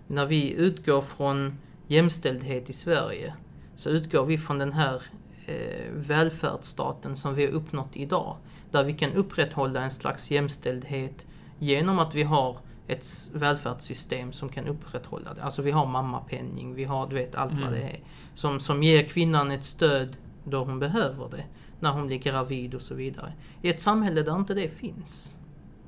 [0.07, 1.57] När vi utgår från
[1.87, 3.33] jämställdhet i Sverige
[3.77, 5.01] så utgår vi från den här
[5.45, 8.35] eh, välfärdsstaten som vi har uppnått idag.
[8.71, 11.25] Där vi kan upprätthålla en slags jämställdhet
[11.59, 15.43] genom att vi har ett välfärdssystem som kan upprätthålla det.
[15.43, 17.99] Alltså vi har mammapenning, vi har du vet allt vad det är.
[18.33, 21.43] Som, som ger kvinnan ett stöd då hon behöver det.
[21.79, 23.33] När hon blir gravid och så vidare.
[23.61, 25.37] I ett samhälle där inte det finns,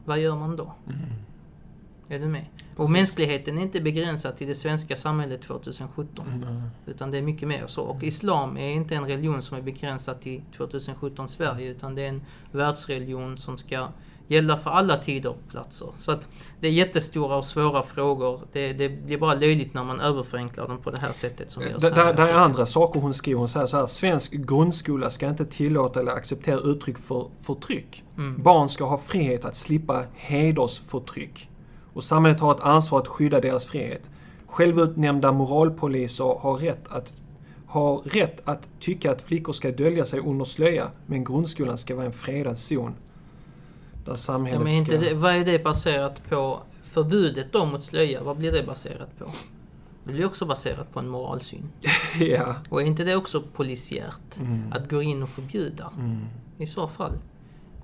[0.06, 0.74] vad gör man då?
[2.10, 2.46] Är du med?
[2.76, 6.28] Och mänskligheten är inte begränsad till det svenska samhället 2017.
[6.28, 6.62] Mm.
[6.86, 7.84] Utan det är mycket mer så.
[7.84, 11.72] Och Islam är inte en religion som är begränsad till 2017 Sverige.
[11.72, 13.88] Utan det är en världsreligion som ska
[14.28, 15.88] gälla för alla tider och platser.
[15.98, 18.42] Så att det är jättestora och svåra frågor.
[18.52, 21.82] Det, det blir bara löjligt när man överförenklar dem på det här sättet som görs
[21.82, 23.40] Där, där är andra saker hon skriver.
[23.40, 23.88] Hon säger så här.
[23.88, 28.04] Svensk grundskola ska inte tillåta eller acceptera uttryck för förtryck.
[28.18, 28.44] Mm.
[28.44, 31.49] Barn ska ha frihet att slippa hedersförtryck.
[31.94, 34.10] Och samhället har ett ansvar att skydda deras frihet.
[34.48, 37.14] Självutnämnda moralpoliser har rätt att
[37.70, 42.06] har rätt att tycka att flickor ska dölja sig under slöja, men grundskolan ska vara
[42.06, 42.94] en fredad zon.
[44.06, 45.10] Där Ja, samhället men inte ska...
[45.10, 46.60] det, vad är det baserat på?
[46.82, 49.26] Förbudet då mot slöja, vad blir det baserat på?
[50.04, 51.70] Det blir också baserat på en moralsyn.
[52.20, 52.56] ja.
[52.70, 54.40] Och är inte det också polisiärt?
[54.40, 54.74] Mm.
[54.74, 55.92] Att gå in och förbjuda?
[55.98, 56.26] Mm.
[56.58, 57.14] I så fall.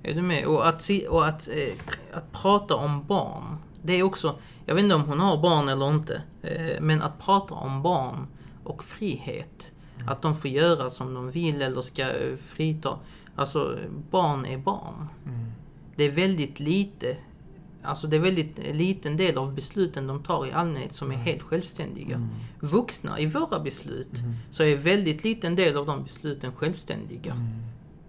[0.02, 0.46] Är du med?
[0.46, 3.56] Och att, och att, eh, att prata om barn.
[3.86, 6.22] Det är också, jag vet inte om hon har barn eller inte.
[6.42, 8.26] Eh, men att prata om barn
[8.64, 9.72] och frihet.
[10.06, 12.98] Att de får göra som de vill eller ska eh, frita.
[13.34, 13.78] Alltså,
[14.10, 15.08] barn är barn.
[15.26, 15.52] Mm.
[15.96, 17.16] Det är väldigt lite
[17.82, 21.42] Alltså det är väldigt liten del av besluten de tar i allmänhet som är helt
[21.42, 22.28] självständiga.
[22.60, 24.12] Vuxna i våra beslut
[24.50, 27.36] så är väldigt liten del av de besluten självständiga.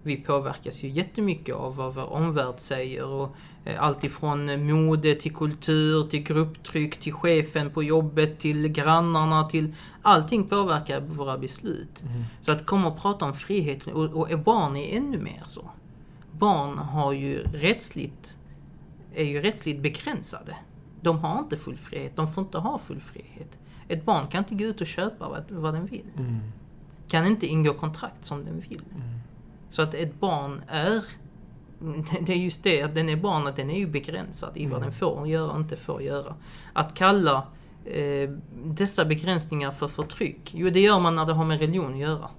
[0.08, 5.34] Vi påverkas ju jättemycket av vad vår omvärld säger och eh, allt ifrån mode till
[5.34, 12.02] kultur, till grupptryck, till chefen på jobbet, till grannarna, till allting påverkar våra beslut.
[12.40, 15.70] Så att komma och prata om frihet, och, och barn är ännu mer så.
[16.32, 18.38] Barn har ju rättsligt
[19.14, 20.56] är ju rättsligt begränsade.
[21.00, 23.58] De har inte full frihet, de får inte ha full frihet.
[23.88, 26.10] Ett barn kan inte gå ut och köpa vad, vad den vill.
[26.16, 26.40] Mm.
[27.08, 28.82] Kan inte ingå kontrakt som den vill.
[29.68, 31.04] Så att ett barn är
[32.20, 34.82] det är just det, att den är barn, att den är ju begränsad i vad
[34.82, 36.34] den får göra och inte får göra.
[36.72, 37.46] Att kalla
[37.84, 38.30] eh,
[38.64, 42.30] dessa begränsningar för förtryck, jo det gör man när det har med religion att göra.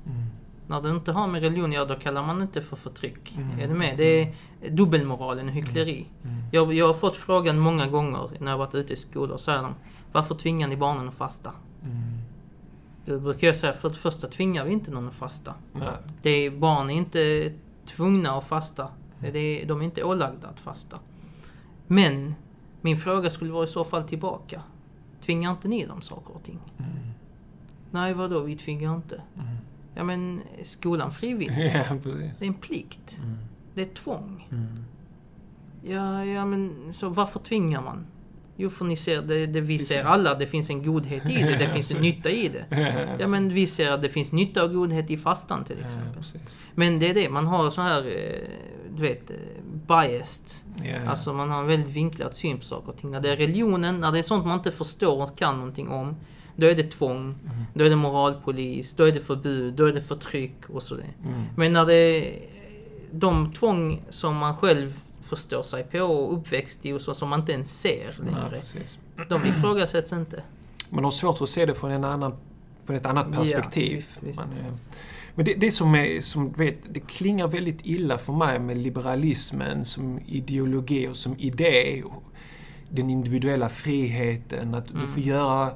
[0.68, 3.38] När det inte har med religion att göra, då kallar man inte för förtryck.
[3.60, 3.98] Är du med?
[3.98, 4.34] Det är
[4.70, 6.08] dubbelmoralen och hyckleri.
[6.52, 9.76] Jag, jag har fått frågan många gånger när jag varit ute i skolor, säger de
[10.12, 11.52] Varför tvingar ni barnen att fasta?
[13.10, 15.54] Då brukar jag säga, för det första tvingar vi inte någon att fasta.
[15.74, 15.88] Nej.
[16.22, 17.54] Det är, barn är inte
[17.86, 18.88] tvungna att fasta.
[19.20, 21.00] Det är, de är inte ålagda att fasta.
[21.88, 22.36] Men
[22.82, 24.62] min fråga skulle vara i så fall tillbaka.
[25.26, 26.60] Tvingar inte ni dem saker och ting?
[27.92, 29.22] Nej, vadå, vi tvingar inte.
[29.96, 31.72] Ja, men skolan frivillig?
[31.90, 31.96] Ja.
[32.40, 33.20] Det är en plikt.
[33.74, 34.48] Det är ett tvång.
[35.84, 38.06] Ja, ja, men så varför tvingar man?
[38.62, 41.56] Jo, för ni ser, det, det, vi ser alla, det finns en godhet i det,
[41.60, 42.66] det finns en nytta i det.
[43.20, 46.24] Ja, men vi ser att det finns nytta och godhet i fastan till exempel.
[46.76, 48.50] Men det är det, man har så här, eh,
[48.96, 49.36] du vet, eh,
[49.88, 50.46] biased.
[51.08, 53.12] Alltså man har en väldigt vinklad syn på saker och ting.
[53.12, 56.16] När det är religionen, när det är sånt man inte förstår och kan någonting om.
[56.56, 57.66] Då är det tvång, Mm.
[57.74, 61.14] då är det moralpolis, då är det förbud, då är det förtryck och sådär.
[61.26, 61.42] Mm.
[61.56, 62.40] Men när det är
[63.12, 67.40] de tvång som man själv förstår sig på och uppväxt i och så som man
[67.40, 68.50] inte ens ser Nej, längre.
[68.60, 68.98] precis.
[69.30, 70.44] De ifrågasätts inte.
[70.90, 72.34] Man har svårt att se det från, en annan,
[72.86, 73.96] från ett annat Ja, perspektiv.
[73.96, 74.40] visst, visst.
[74.40, 74.74] Man, eh,
[75.36, 79.86] men det, det som är, som vet, det klingar väldigt illa för mig med liberalismen
[79.86, 82.04] som ideologi och som idé.
[82.06, 82.24] Och
[82.90, 85.02] den individuella friheten, att Mm.
[85.02, 85.72] du får göra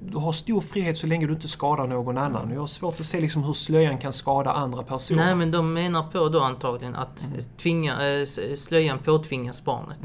[0.00, 2.48] du har stor frihet så länge du inte skadar någon annan.
[2.48, 5.24] Och Jag har svårt att se liksom hur slöjan kan skada andra personer.
[5.24, 7.40] Nej men de menar på då antagligen att Mm.
[7.62, 9.98] tvinga, eh, slöjan påtvingas barnet.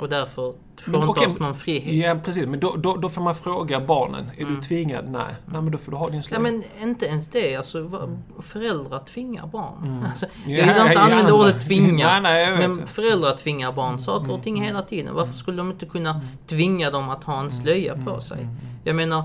[0.00, 1.94] Och därför fråntas okej, man frihet.
[2.06, 2.46] Ja, precis.
[2.48, 4.30] Men då, då, då får man fråga barnen.
[4.38, 5.08] Är du tvingad?
[5.08, 5.22] Nej.
[5.46, 6.22] Nej, men då får du ha din Mm.
[6.30, 6.40] Ja slöja.
[6.42, 7.56] men inte ens det.
[7.56, 8.08] Alltså, va-
[8.40, 10.04] föräldrar tvingar barn.
[10.08, 10.50] Alltså, Mm.
[10.50, 12.06] Ja, jag gillar inte ja, använda ordet tvinga.
[12.20, 12.62] Nej, nej, men.
[12.72, 12.86] Mm.
[12.86, 15.14] föräldrar tvingar barn saker och ting hela tiden.
[15.14, 17.36] Varför skulle de inte kunna tvinga dem att Mm.
[17.36, 18.48] ha en slöja på sig?
[18.88, 19.24] Jag menar,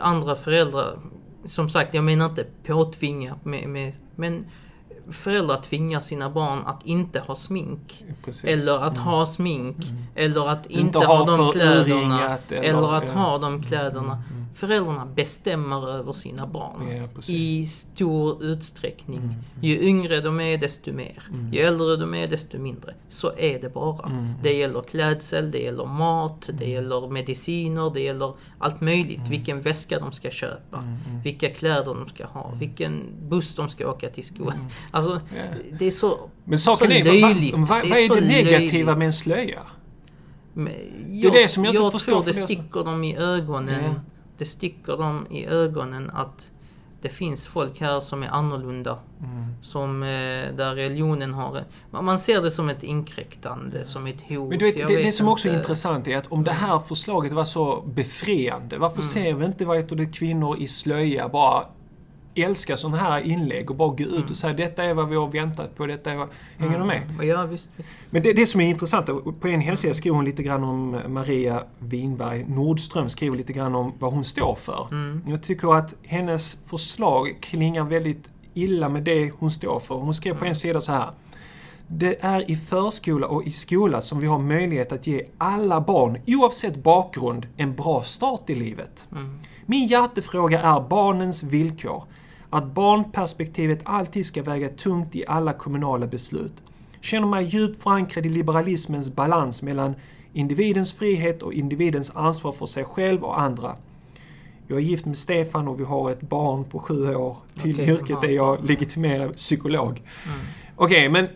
[0.00, 0.98] andra föräldrar,
[1.44, 4.46] som sagt, jag menar inte påtvingat med, med, men
[5.10, 8.04] föräldrar tvingar sina barn att inte ha smink.
[8.24, 8.44] Precis.
[8.44, 9.76] Eller att ha smink.
[10.14, 12.38] Eller att inte, Inte ha, de kläderna.
[12.50, 13.14] Eller, eller- att ja.
[13.20, 14.22] ha de kläderna.
[14.54, 16.88] Föräldrarna bestämmer över sina barn.
[16.96, 17.22] Ja.
[17.26, 19.36] I stor utsträckning.
[19.60, 21.22] Ju yngre de är desto mer.
[21.52, 22.94] Ju äldre de är desto mindre.
[23.08, 24.10] Så är det bara.
[24.42, 29.20] Det gäller klädsel, det gäller mat, det gäller mediciner, det gäller allt möjligt.
[29.28, 30.84] Vilken väska de ska köpa.
[31.24, 32.52] Vilka kläder de ska ha.
[32.54, 34.68] Vilken buss de ska åka till skolan.
[34.94, 35.20] Alltså,
[35.78, 37.54] det är så, Men saken så är, löjligt.
[37.58, 38.98] vad, vad, Det vad är så det negativa löjligt.
[38.98, 39.60] med en slöja?
[40.52, 40.72] Men
[41.26, 43.84] är det som jag inte förstår tror för det det- sticker dem i ögonen.
[43.84, 43.94] Ja.
[44.38, 46.50] Det sticker dem i ögonen att
[47.02, 48.98] det finns folk här som är annorlunda.
[49.20, 49.44] Mm.
[49.62, 50.08] Som, eh,
[50.56, 51.64] där religionen har...
[51.90, 54.48] Man ser det som ett inkräktande, som ett hot.
[54.48, 56.52] Men du vet, Jag det, det vet som också är intressant är att om det
[56.52, 59.08] här förslaget var så befriande, varför Mm.
[59.08, 61.64] ser vi inte vad heter det, kvinnor i slöja bara
[62.34, 65.28] älskar sådana här inlägg och bara gå ut och säga detta är vad vi har
[65.28, 66.28] väntat på, detta är vad...
[66.58, 67.02] Hänger du med?
[67.02, 67.28] Mm.
[67.28, 67.68] Ja, visst.
[67.76, 67.88] visst.
[68.10, 69.06] Men det, det som är intressant,
[69.40, 73.92] på en hemsida skriver hon lite grann om Maria Winberg Nordström skriver lite grann om
[73.98, 74.86] vad hon står för.
[75.26, 79.94] Jag tycker att hennes förslag klingar väldigt illa med det hon står för.
[79.94, 81.10] Hon skrev på en sida så här.
[81.86, 86.18] Det är i förskola och i skola som vi har möjlighet att ge alla barn,
[86.26, 89.08] oavsett bakgrund, en bra start i livet.
[89.66, 92.04] Min hjärtefråga är barnens villkor.
[92.54, 96.52] Att barnperspektivet alltid ska väga tungt i alla kommunala beslut.
[97.00, 99.94] Känner mig djupt förankrad i liberalismens balans mellan
[100.32, 103.76] individens frihet och individens ansvar för sig själv och andra.
[104.66, 107.36] Jag är gift med Stefan och vi har ett barn på sju år.
[107.54, 110.02] Till Okej, yrket är jag legitimerad psykolog.
[110.76, 111.26] Okej, men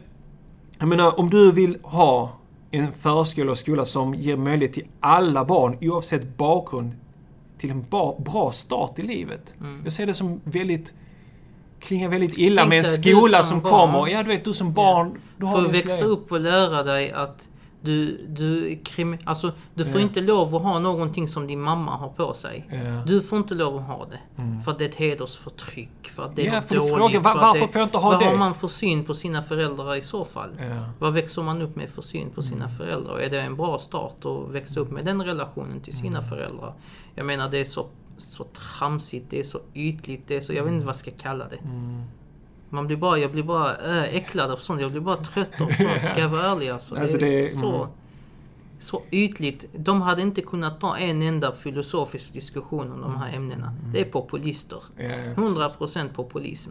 [0.79, 2.33] jag menar om du vill ha
[2.71, 6.93] en förskola och skola som ger möjlighet till alla barn oavsett bakgrund
[7.59, 9.55] till en ba- bra start i livet.
[9.85, 10.95] Jag ser det som väldigt
[11.81, 13.93] klingar väldigt illa Tänk med en du skola som som barn.
[13.93, 14.09] kommer.
[14.09, 15.19] Ja, du vet, du som barn.
[15.37, 16.13] Du För din att växa slöja.
[16.13, 17.49] upp och lära dig att
[17.81, 20.01] du, du, krim, alltså, du får Ja.
[20.01, 22.67] inte lov att ha någonting som din mamma har på sig.
[22.71, 22.75] Ja.
[22.77, 23.07] Mm.
[23.07, 24.19] Du får inte lov att ha det.
[24.65, 26.09] För att det är ett hedersförtryck.
[26.15, 26.95] För att det är Ja, för du dåligt.
[26.95, 28.25] frågar, va- för att varför det, får jag inte ha vad det?
[28.25, 30.51] har man för syn på sina föräldrar i så fall?
[30.59, 30.65] Ja.
[30.65, 30.83] Mm.
[30.99, 33.13] Vad växer man upp med för syn på sina föräldrar?
[33.13, 36.31] Och är det en bra start att växa upp med den relationen till sina Mm.
[36.31, 36.73] föräldrar?
[37.15, 37.87] Jag menar det är så,
[38.19, 41.11] så tramsigt, det är så ytligt, det är så, jag vet inte vad jag ska
[41.11, 41.57] kalla det.
[41.57, 42.03] Mm.
[42.71, 44.81] Man blir bara, jag blir bara äh, äcklad av sånt.
[44.81, 46.05] Jag blir bara trött av sånt.
[46.05, 46.95] Ska jag vara ärlig alltså.
[46.97, 47.89] Alltså, det är- så, mm.
[48.79, 49.65] så ytligt.
[49.73, 53.75] De hade inte kunnat ta en enda filosofisk diskussion om de här ämnena.
[53.93, 54.83] Det är populister.
[54.97, 56.71] Ja, 100% populism.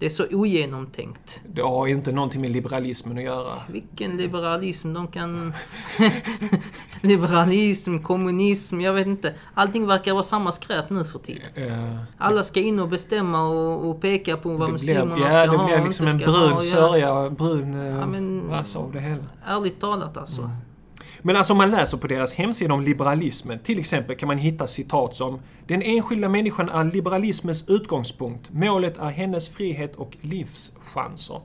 [0.00, 1.40] Det är så ogenomtänkt.
[1.54, 3.52] Det har inte någonting med liberalismen att göra.
[3.72, 5.54] Vilken liberalism de kan...
[7.00, 9.34] liberalism, kommunism, jag vet inte.
[9.54, 11.42] Allting verkar vara samma skräp nu för tiden.
[11.54, 11.98] Ja.
[12.18, 15.52] Alla ska in och bestämma och, och peka på vad Det blir, muslimerna ja, ska
[15.52, 16.64] det ha blir och liksom inte en ska brun ha.
[16.64, 19.24] Ja, sörja, brun Ja, ja, men- av det hela.
[19.46, 20.42] ärligt talat alltså.
[20.42, 20.56] Mm.
[21.22, 24.66] Men alltså om man läser på deras hemsida om liberalismen, till exempel kan man hitta
[24.66, 28.50] citat som Den enskilda människan är liberalismens utgångspunkt.
[28.50, 31.40] Målet är hennes frihet och livschanser.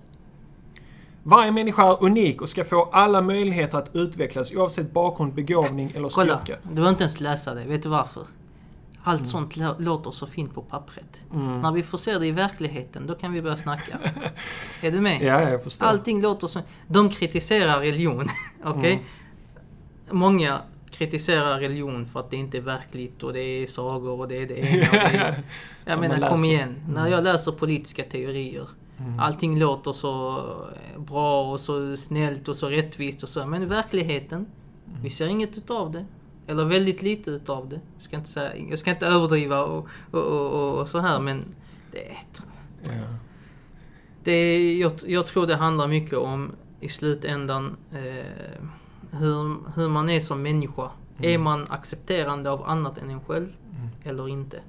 [1.23, 6.09] Varje människa är unik och ska få alla möjligheter att utvecklas oavsett bakgrund, begåvning eller
[6.09, 6.59] Kolla, styrka.
[6.63, 7.63] du behöver inte ens läsa det.
[7.63, 8.23] Vet du varför?
[9.03, 9.25] Allt Mm.
[9.29, 11.21] sånt lå- låter så fint på pappret.
[11.61, 13.99] När vi får se det i verkligheten, då kan vi börja snacka.
[14.81, 15.21] är du med?
[15.21, 15.85] Ja, jag förstår.
[15.85, 16.59] Allting låter så...
[16.88, 18.27] De kritiserar religion,
[18.63, 18.93] okej?
[18.93, 19.05] Mm.
[20.09, 24.41] Många kritiserar religion för att det inte är verkligt och det är sagor och det
[24.41, 25.43] är det ena och det är...
[25.85, 26.75] Jag menar, kom igen.
[26.89, 28.67] När jag läser politiska teorier,
[29.19, 33.45] allting låter så eh, bra och så snällt och så rättvist och så.
[33.45, 34.45] Men i verkligheten,
[35.01, 36.05] vi ser inget utav det.
[36.47, 37.79] Eller väldigt lite utav det.
[37.93, 41.45] Jag ska inte, säga, jag ska inte överdriva och, och, och, och så här men
[41.91, 42.17] det är
[42.83, 42.91] Ja.
[44.23, 48.65] det är, jag, jag tror det handlar mycket om i slutändan eh,
[49.19, 50.89] hur, hur man är som människa.
[51.21, 53.47] Är man accepterande av annat än en själv
[54.04, 54.60] eller inte?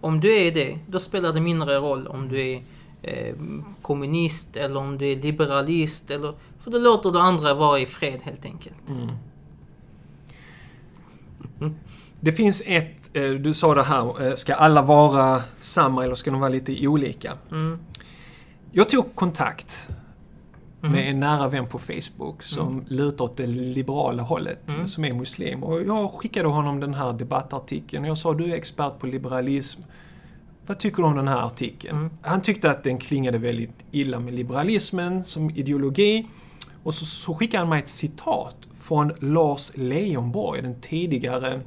[0.00, 2.62] Om du är det, då spelar det mindre roll om du är
[3.02, 3.34] eh,
[3.82, 6.10] kommunist eller om du är liberalist.
[6.10, 8.76] Eller, för då låter du andra vara i fred helt enkelt.
[12.20, 16.30] Det finns ett, eh, du sa det här, eh, ska alla vara samma eller ska
[16.30, 17.32] de vara lite olika?
[17.50, 17.78] Mm.
[18.72, 19.88] Jag tog kontakt
[20.82, 20.92] Mhm.
[20.92, 22.84] med en nära vän på Facebook som Mm.
[22.88, 25.62] lutar åt det liberala hållet, som är muslim.
[25.64, 28.04] Och jag skickade honom den här debattartikeln.
[28.04, 29.80] Jag sa, du är expert på liberalism.
[30.66, 31.98] Vad tycker du om den här artikeln?
[31.98, 32.10] Mm.
[32.22, 36.26] Han tyckte att den klingade väldigt illa med liberalismen som ideologi.
[36.82, 41.60] Och så, så skickade han mig ett citat från Lars Leijonborg, den tidigare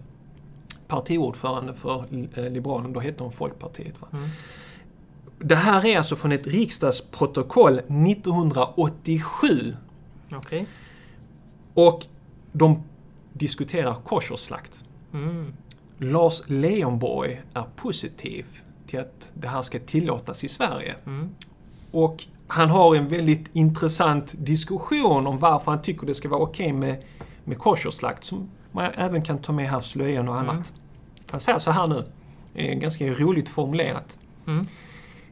[0.88, 2.90] partiordförande för eh, Liberalerna.
[2.94, 4.02] Då hette hon Folkpartiet.
[4.02, 4.08] Va?
[5.44, 9.76] Det här är alltså från ett riksdagsprotokoll 1987.
[10.32, 10.68] Okej.
[11.74, 12.06] Och
[12.52, 12.84] de
[13.34, 14.84] diskuterar koscherslakt.
[15.14, 15.54] Mm.
[15.98, 18.46] Lars Leijonborg är positiv
[18.88, 20.96] till att det här ska tillåtas i Sverige.
[21.06, 21.30] Mm.
[21.92, 26.74] Och han har en väldigt intressant diskussion om varför han tycker det ska vara okej
[26.74, 27.04] med,
[27.44, 28.24] med koscherslakt.
[28.24, 30.74] Som man även kan ta med här slöjan och annat.
[31.32, 32.06] Han säger så här nu.
[32.56, 34.18] Är ganska roligt formulerat.
[34.48, 34.68] Mm.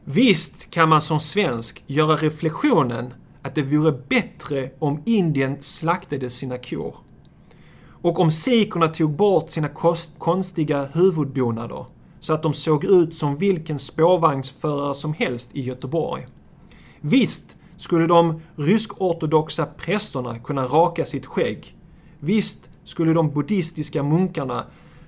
[0.04, 6.58] Visst kan man som svensk göra reflektionen att det vore bättre om Indien slaktade sina
[6.58, 6.96] kor.
[8.02, 11.86] Och om sikherna tog bort sina kost, konstiga huvudbonader
[12.20, 16.26] så att de såg ut som vilken spårvagnsförare som helst i Göteborg.
[17.00, 21.76] Visst skulle de rysk-ortodoxa prästerna kunna raka sitt skägg.
[22.18, 24.66] Visst skulle de buddhistiska munkarna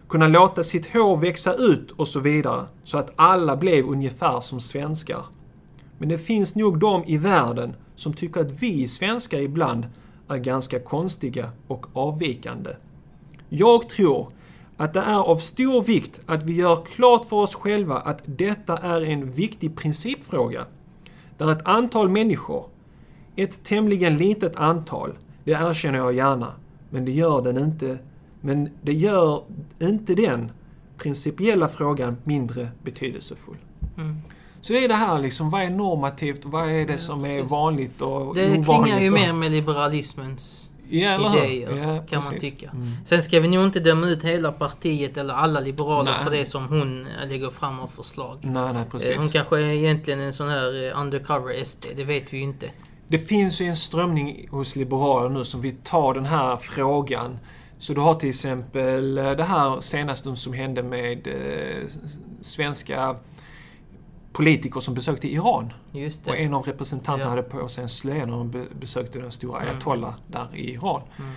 [0.08, 4.60] kunna låta sitt hår växa ut och så vidare, så att alla blev ungefär som
[4.60, 5.24] svenskar.
[5.98, 9.86] Men det finns nog de i världen som tycker att vi svenskar ibland
[10.28, 12.70] är ganska konstiga och avvikande.
[13.48, 14.28] Jag tror
[14.76, 18.76] att det är av stor vikt att vi gör klart för oss själva att detta
[18.76, 20.64] är en viktig principfråga.
[21.38, 22.66] Där ett antal människor,
[23.36, 25.12] ett tämligen litet antal,
[25.44, 26.52] det erkänner jag gärna,
[26.90, 27.98] men det gör den inte,
[28.44, 29.42] men det gör
[29.80, 30.52] inte den
[30.98, 33.56] principiella frågan mindre betydelsefull.
[33.98, 34.16] Mm.
[34.60, 37.36] Så det är det här liksom, vad är normativt och vad är det som är
[37.36, 37.50] precis.
[37.50, 38.66] vanligt och Det ovanligt?
[38.66, 42.40] klingar ju mer med liberalismens ja, idéer, Ja, kan man precis.
[42.40, 42.70] tycka.
[42.70, 42.90] Mm.
[43.04, 46.24] Sen ska vi nog inte döma ut hela partiet eller alla liberaler Nej.
[46.24, 48.38] för det som hon lägger fram av förslag.
[48.42, 49.08] Nej, nej, precis.
[49.08, 52.42] Eh, Hon kanske är egentligen en sån här eh, undercover SD, det vet vi ju
[52.42, 52.70] inte.
[53.08, 57.38] Det finns ju en strömning hos liberaler nu som vill ta den här frågan.
[57.78, 61.88] Så du har till exempel eh, det här senaste som hände med eh,
[62.40, 63.16] svenska
[64.32, 65.72] politiker som besökte Iran.
[65.92, 67.28] Just Och en av representanterna Ja.
[67.30, 69.70] hade på sig en slöja när de be- besökte den stora Mm.
[69.70, 71.02] ayatollah där i Iran.
[71.18, 71.30] Mm.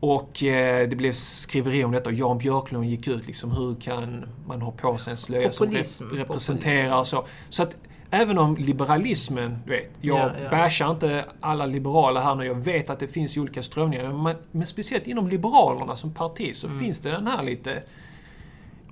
[0.00, 4.24] Och eh, det blev skriveri om detta och Jan Björklund gick ut liksom hur kan
[4.46, 7.16] man ha på sig en slöja som Populism, rep- representerar populism.
[7.16, 7.26] så.
[7.48, 7.76] Så att
[8.12, 10.50] även om liberalismen, du vet, jag Ja, ja.
[10.50, 14.12] bashar inte alla liberaler här nu, jag vet att det finns olika strömningar.
[14.12, 16.80] Men, men speciellt inom Liberalerna som parti så Mm.
[16.80, 17.82] finns det den här lite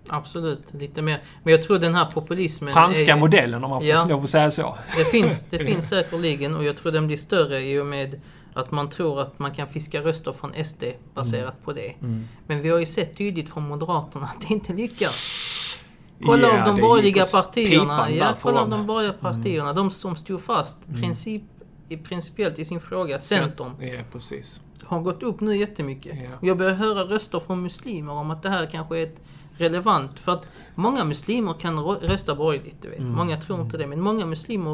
[0.08, 1.20] Absolut, lite mer.
[1.42, 2.72] Men jag tror den här populismen...
[2.74, 4.16] franska är modellen om man får Ja.
[4.22, 4.78] att säga så.
[4.96, 8.20] Det finns, det finns säkerligen och jag tror den blir större i och med
[8.54, 11.64] att man tror att man kan fiska röster från SD baserat Mm.
[11.64, 11.94] på det.
[12.46, 15.14] Men vi har ju sett tydligt från Moderaterna att det inte lyckas.
[16.24, 18.10] Kolla Ja, av de borgerliga åt partierna.
[18.10, 18.58] Ja, kolla.
[18.58, 18.70] Mm.
[18.70, 19.72] de borgerliga partierna.
[19.72, 21.42] De som stod fast princip,
[21.88, 23.18] i principiellt i sin fråga.
[23.18, 24.60] Centern Ja, precis.
[24.84, 26.18] har gått upp nu jättemycket.
[26.40, 29.20] Och Jag börjar höra röster från muslimer om att det här kanske är ett
[29.56, 30.20] relevant.
[30.20, 32.82] För att många muslimer kan rö- rösta borgerligt.
[32.82, 32.98] Du vet.
[32.98, 33.12] Mm.
[33.12, 33.86] Många tror inte det.
[33.86, 34.70] Men många muslimer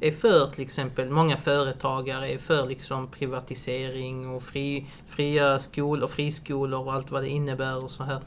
[0.00, 6.06] eh, är för till exempel, många företagare är för liksom privatisering och fri, fria skolor,
[6.08, 8.20] friskolor och allt vad det innebär och så här.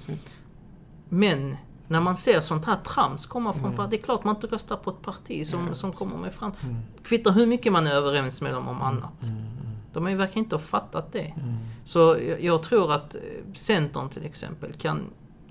[1.09, 1.57] Men
[1.92, 3.89] när man ser sånt här trams komma från mm.
[3.89, 6.52] det är klart man inte röstar på ett parti som, som kommer med fram.
[7.04, 9.32] Kvittar hur mycket man är överens med dem om annat.
[9.94, 11.34] De har ju verkar inte ha fattat det.
[11.86, 13.22] Så jag, jag tror att eh,
[13.54, 15.04] Centern till exempel kan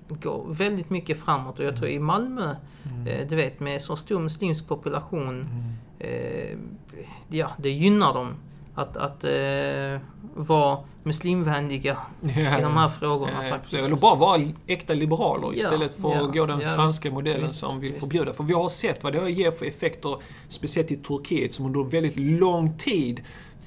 [0.07, 1.59] gå väldigt mycket framåt.
[1.59, 2.55] Och jag tror i Malmö,
[3.07, 5.47] eh, du vet med så stor muslimsk population,
[5.99, 6.57] eh,
[7.29, 8.33] ja det gynnar dem
[8.75, 9.99] att, att eh,
[10.35, 13.85] vara muslimvänliga Ja, i de här frågorna ja, faktiskt.
[13.85, 17.79] Eller bara vara äkta liberaler istället för ja, att gå den franska modellen visst, som
[17.79, 18.05] vill visst.
[18.05, 18.33] förbjuda.
[18.33, 20.17] För vi har sett vad det ger för effekter,
[20.47, 23.21] speciellt i Turkiet som under väldigt lång tid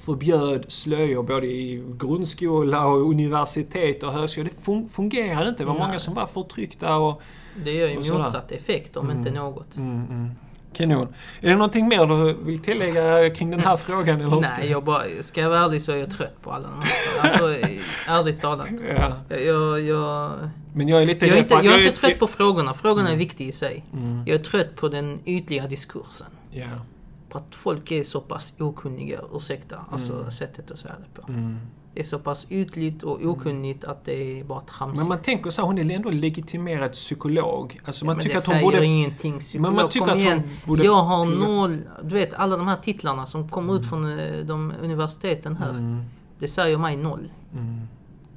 [0.05, 4.49] förbjöd slöjor både i grundskola och universitet och högskola.
[4.49, 5.63] Det fun- fungerar inte.
[5.63, 5.87] Det var Nej.
[5.87, 7.21] många som var förtryckta och...
[7.63, 9.75] Det gör ju motsatt effekt om inte något.
[9.75, 10.31] Mm, mm.
[10.75, 11.07] Kanon.
[11.41, 14.21] Är det någonting mer du vill tillägga kring den här frågan?
[14.21, 14.41] Eller?
[14.41, 17.25] Nej, jag bara, ska jag vara ärlig så är jag trött på alla de här.
[17.25, 17.67] Alltså,
[18.07, 18.67] ärligt talat.
[18.97, 19.13] Ja.
[19.29, 20.31] Jag, jag, jag,
[20.73, 22.73] Men jag är lite jag är inte, jag är inte trött på frågorna.
[22.73, 23.85] Frågorna är viktiga i sig.
[23.93, 24.23] Mm.
[24.25, 26.27] Jag är trött på den ytliga diskursen.
[26.51, 26.65] Ja.
[27.29, 31.27] På att folk är så pass okunniga, ursäkta, alltså sättet att säga det på.
[31.95, 32.01] Mm.
[32.01, 34.99] Det är så pass ytligt och okunnigt att det är bara trams.
[34.99, 37.79] Men man tänker så här, hon är ändå legitimerad psykolog.
[37.85, 38.85] Alltså man men tycker att hon borde...
[38.85, 39.39] ingenting.
[39.39, 40.43] Psykolog, Men man tycker kom att hon igen.
[40.65, 41.81] borde- Jag har noll...
[42.03, 45.69] Du vet alla de här titlarna som kommer ut från eh, de universiteten här.
[45.69, 46.01] Mm.
[46.39, 47.31] Det säger mig noll.
[47.53, 47.81] Mm.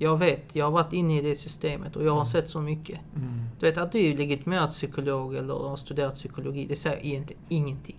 [0.01, 2.99] Jag vet, jag har varit inne i det systemet och jag har sett så mycket.
[3.17, 3.43] Mm.
[3.61, 7.97] Du vet att du är legitimerad psykolog eller har studerat psykologi, det säger egentligen ingenting.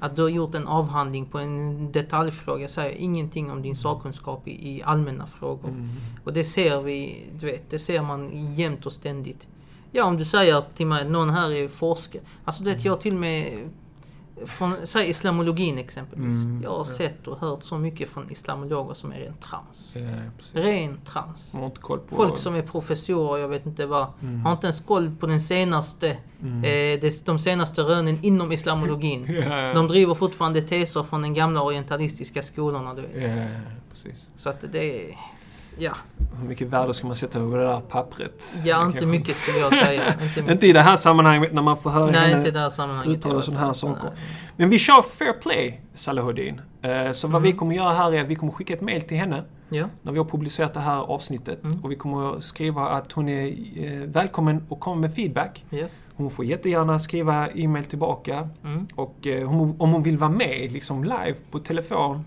[0.00, 4.50] Att du har gjort en avhandling på en detaljfråga säger ingenting om din sakkunskap i,
[4.50, 5.68] i allmänna frågor.
[5.68, 5.88] Mm.
[6.24, 9.48] Och det ser vi, du vet, det ser man jämt och ständigt.
[9.92, 12.22] Ja, om du säger till mig att någon här är forskare.
[12.44, 13.70] Alltså du vet, jag till och med
[14.46, 16.34] från, säg islamologin exempelvis.
[16.44, 16.84] Mm, Jag har ja.
[16.84, 19.92] sett och hört så mycket från islamologer som är rent trams.
[19.96, 20.00] Ja,
[20.38, 20.54] precis.
[20.54, 21.56] Ren trams.
[22.08, 24.40] Folk som är professorer, jag vet inte vad, Mm.
[24.40, 26.64] har inte ens koll på den senaste, Mm.
[27.04, 29.26] eh, de senaste rönen inom islamologin.
[29.50, 29.72] Ja.
[29.74, 33.48] De driver fortfarande teser från den gamla orientalistiska skolorna, du vet.
[34.36, 35.16] Så att det är...
[35.78, 35.92] Ja,
[36.40, 38.54] Hur mycket värde ska man sätta över det där pappret?
[38.64, 40.14] ja inte mycket skulle jag säga.
[40.38, 40.52] Inte.
[40.52, 42.48] Inte i det här sammanhanget när man får höra Nej, henne inte
[43.10, 44.04] uttala sådana här saker.
[44.04, 44.12] Nej.
[44.56, 46.60] Men vi kör fair play, Salahuddin.
[46.82, 47.52] Eh, Så vad Mm.
[47.52, 49.44] vi kommer göra här är att vi kommer skicka ett mail till henne.
[49.72, 49.86] Ja.
[50.02, 51.64] när vi har publicerat det här avsnittet.
[51.64, 51.80] Mm.
[51.84, 53.46] Och vi kommer att skriva att hon är
[53.84, 55.64] eh, välkommen och komma med feedback.
[55.70, 56.08] Yes.
[56.16, 58.48] Hon får jättegärna skriva e-mail tillbaka.
[58.64, 58.86] Mm.
[58.94, 62.24] Och eh, om, om hon vill vara med liksom live på telefon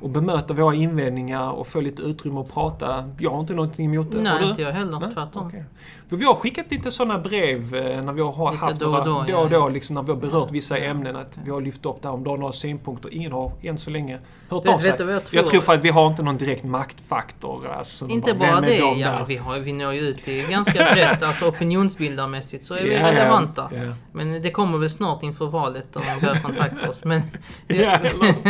[0.00, 3.08] och bemöta våra invändningar och få lite utrymme att prata.
[3.18, 4.22] Jag har inte någonting emot det.
[4.22, 5.00] Nej, inte jag heller.
[5.00, 5.10] Nej?
[5.14, 5.46] Tvärtom.
[5.46, 5.64] Okej.
[6.08, 8.92] För vi har skickat lite sådana brev eh, när vi har Lite haft då och
[8.92, 11.16] några, då, då, ja, och då liksom när vi har berört vissa ämnen.
[11.16, 13.14] Att vi har lyft upp det här om du har några synpunkter.
[13.14, 14.94] Ingen har än så länge hört Vet- av sig.
[14.98, 15.42] du vad jag jag tror?
[15.50, 17.66] tror för att vi har inte någon direkt maktfaktor.
[17.78, 19.24] Alltså, Inte bara är det, de ja, där?
[19.28, 23.10] vi, har, vi når ju ut till ganska brett, alltså opinionsbildarmässigt så är vi ja,
[23.12, 23.70] relevanta.
[23.74, 23.80] ja.
[24.12, 27.04] Men det kommer väl snart inför valet om de börjar kontakta oss.
[27.04, 27.22] Men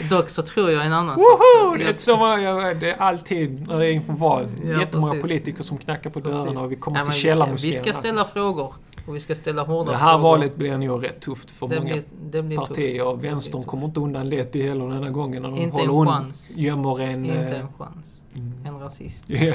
[0.10, 1.70] dock så tror jag en annan Woho!
[1.70, 1.78] sak.
[1.78, 4.46] Det är, som, det är alltid när det är inför val.
[4.64, 5.22] Ja, Jättemånga precis.
[5.22, 6.60] politiker som knackar på dörrarna Precis.
[6.60, 7.70] och vi kommer men till källarmoskén.
[7.70, 8.74] vi ska ställa frågor.
[9.06, 10.22] Och vi ska ställa hårda Det här frågor.
[10.22, 13.04] valet blir nog rätt tufft för det många blir, det blir partier.
[13.04, 13.24] tufft.
[13.24, 16.10] Vänstern kommer inte undan lätt i heller den här gången när de Inte en håller
[16.10, 16.56] un- chans.
[16.56, 17.24] gömmer en...
[17.26, 18.22] Inte eh, en chans.
[18.64, 19.24] En rasist.
[19.30, 19.54] Eh, ja,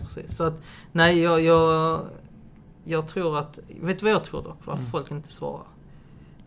[0.00, 0.36] precis.
[0.36, 0.62] Så att,
[0.92, 2.00] nej, jag, jag,
[2.84, 3.58] jag tror att...
[3.80, 4.58] Vet du vad jag tror dock?
[4.64, 4.90] Varför Mm.
[4.90, 5.66] folk inte svarar?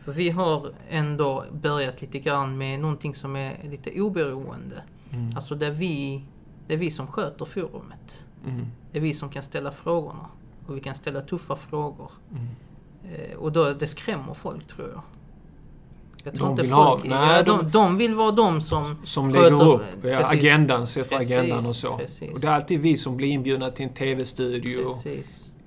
[0.05, 4.81] För vi har ändå börjat lite grann med någonting som är lite oberoende.
[5.11, 5.29] Mm.
[5.35, 6.23] Alltså där vi,
[6.67, 8.25] det är vi som sköter forumet.
[8.47, 8.65] Mm.
[8.91, 10.25] Det är vi som kan ställa frågorna.
[10.67, 12.11] Och vi kan ställa tuffa frågor.
[12.31, 12.45] Mm.
[13.15, 15.01] Eh, och då, det skrämmer folk tror jag.
[16.23, 16.85] Jag tror De inte vill folk...
[16.85, 18.95] ha- nej, ja, de- de, de vill vara de som...
[19.03, 20.31] Som sköter- lägger upp ja, Precis.
[20.39, 21.97] agendan, sätter Precis, agendan och så.
[21.97, 22.33] precis.
[22.33, 24.85] Och det är alltid vi som blir inbjudna till en TV-studio.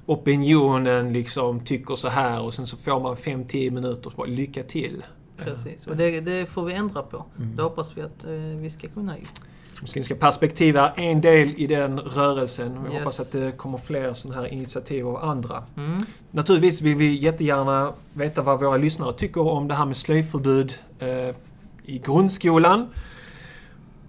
[0.07, 4.63] Opinionen liksom tycker så här och sen så får man 5-10 minuter och bara lycka
[4.63, 5.05] till.
[5.37, 7.25] Precis, och det, det får vi ändra på.
[7.39, 7.57] Mm.
[7.57, 9.25] Det hoppas vi att eh, vi ska kunna ju.
[9.83, 12.75] Muslimska perspektiv är en del i den rörelsen.
[12.85, 12.99] Jag Yes.
[13.03, 15.63] hoppas att det kommer fler sådana här initiativ av andra.
[15.77, 15.99] Mm.
[16.31, 21.09] Naturligtvis vill vi jättegärna veta vad våra lyssnare tycker om det här med slöjförbud eh,
[21.85, 22.87] i grundskolan.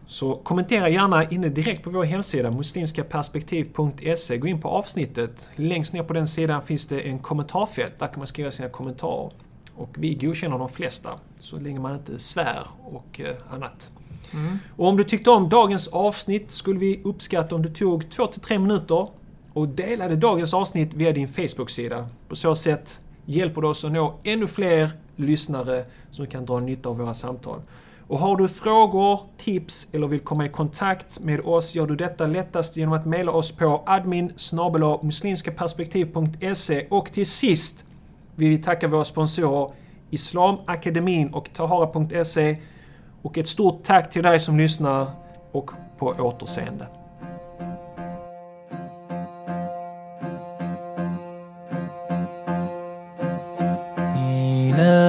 [0.07, 4.37] Så kommentera gärna inne direkt på vår hemsida muslimskaperspektiv.se.
[4.37, 5.49] Gå in på avsnittet.
[5.55, 7.99] Längst ner på den sidan finns det en kommentarfält.
[7.99, 9.31] Där kan man skriva sina kommentarer.
[9.75, 11.09] Och vi godkänner de flesta,
[11.39, 13.91] så länge man inte svär och eh, annat.
[14.33, 14.59] Mm.
[14.75, 19.07] Och om du tyckte om dagens avsnitt skulle vi uppskatta om du tog 2-3 minuter
[19.53, 22.07] och delade dagens avsnitt via din Facebook-sida.
[22.29, 26.89] På så sätt hjälper du oss att nå ännu fler lyssnare som kan dra nytta
[26.89, 27.61] av våra samtal.
[28.07, 32.27] Och har du frågor, tips eller vill komma i kontakt med oss gör du detta
[32.27, 34.31] lättast genom att mejla oss på admin
[35.01, 37.85] muslimskaperspektiv.se och till sist
[38.35, 39.71] vill vi tacka våra sponsorer
[40.09, 42.57] Islamakademin och Tahara.se
[43.25, 45.07] och ett stort tack till dig som lyssnar
[45.51, 46.87] och på återseende.
[54.77, 55.04] love.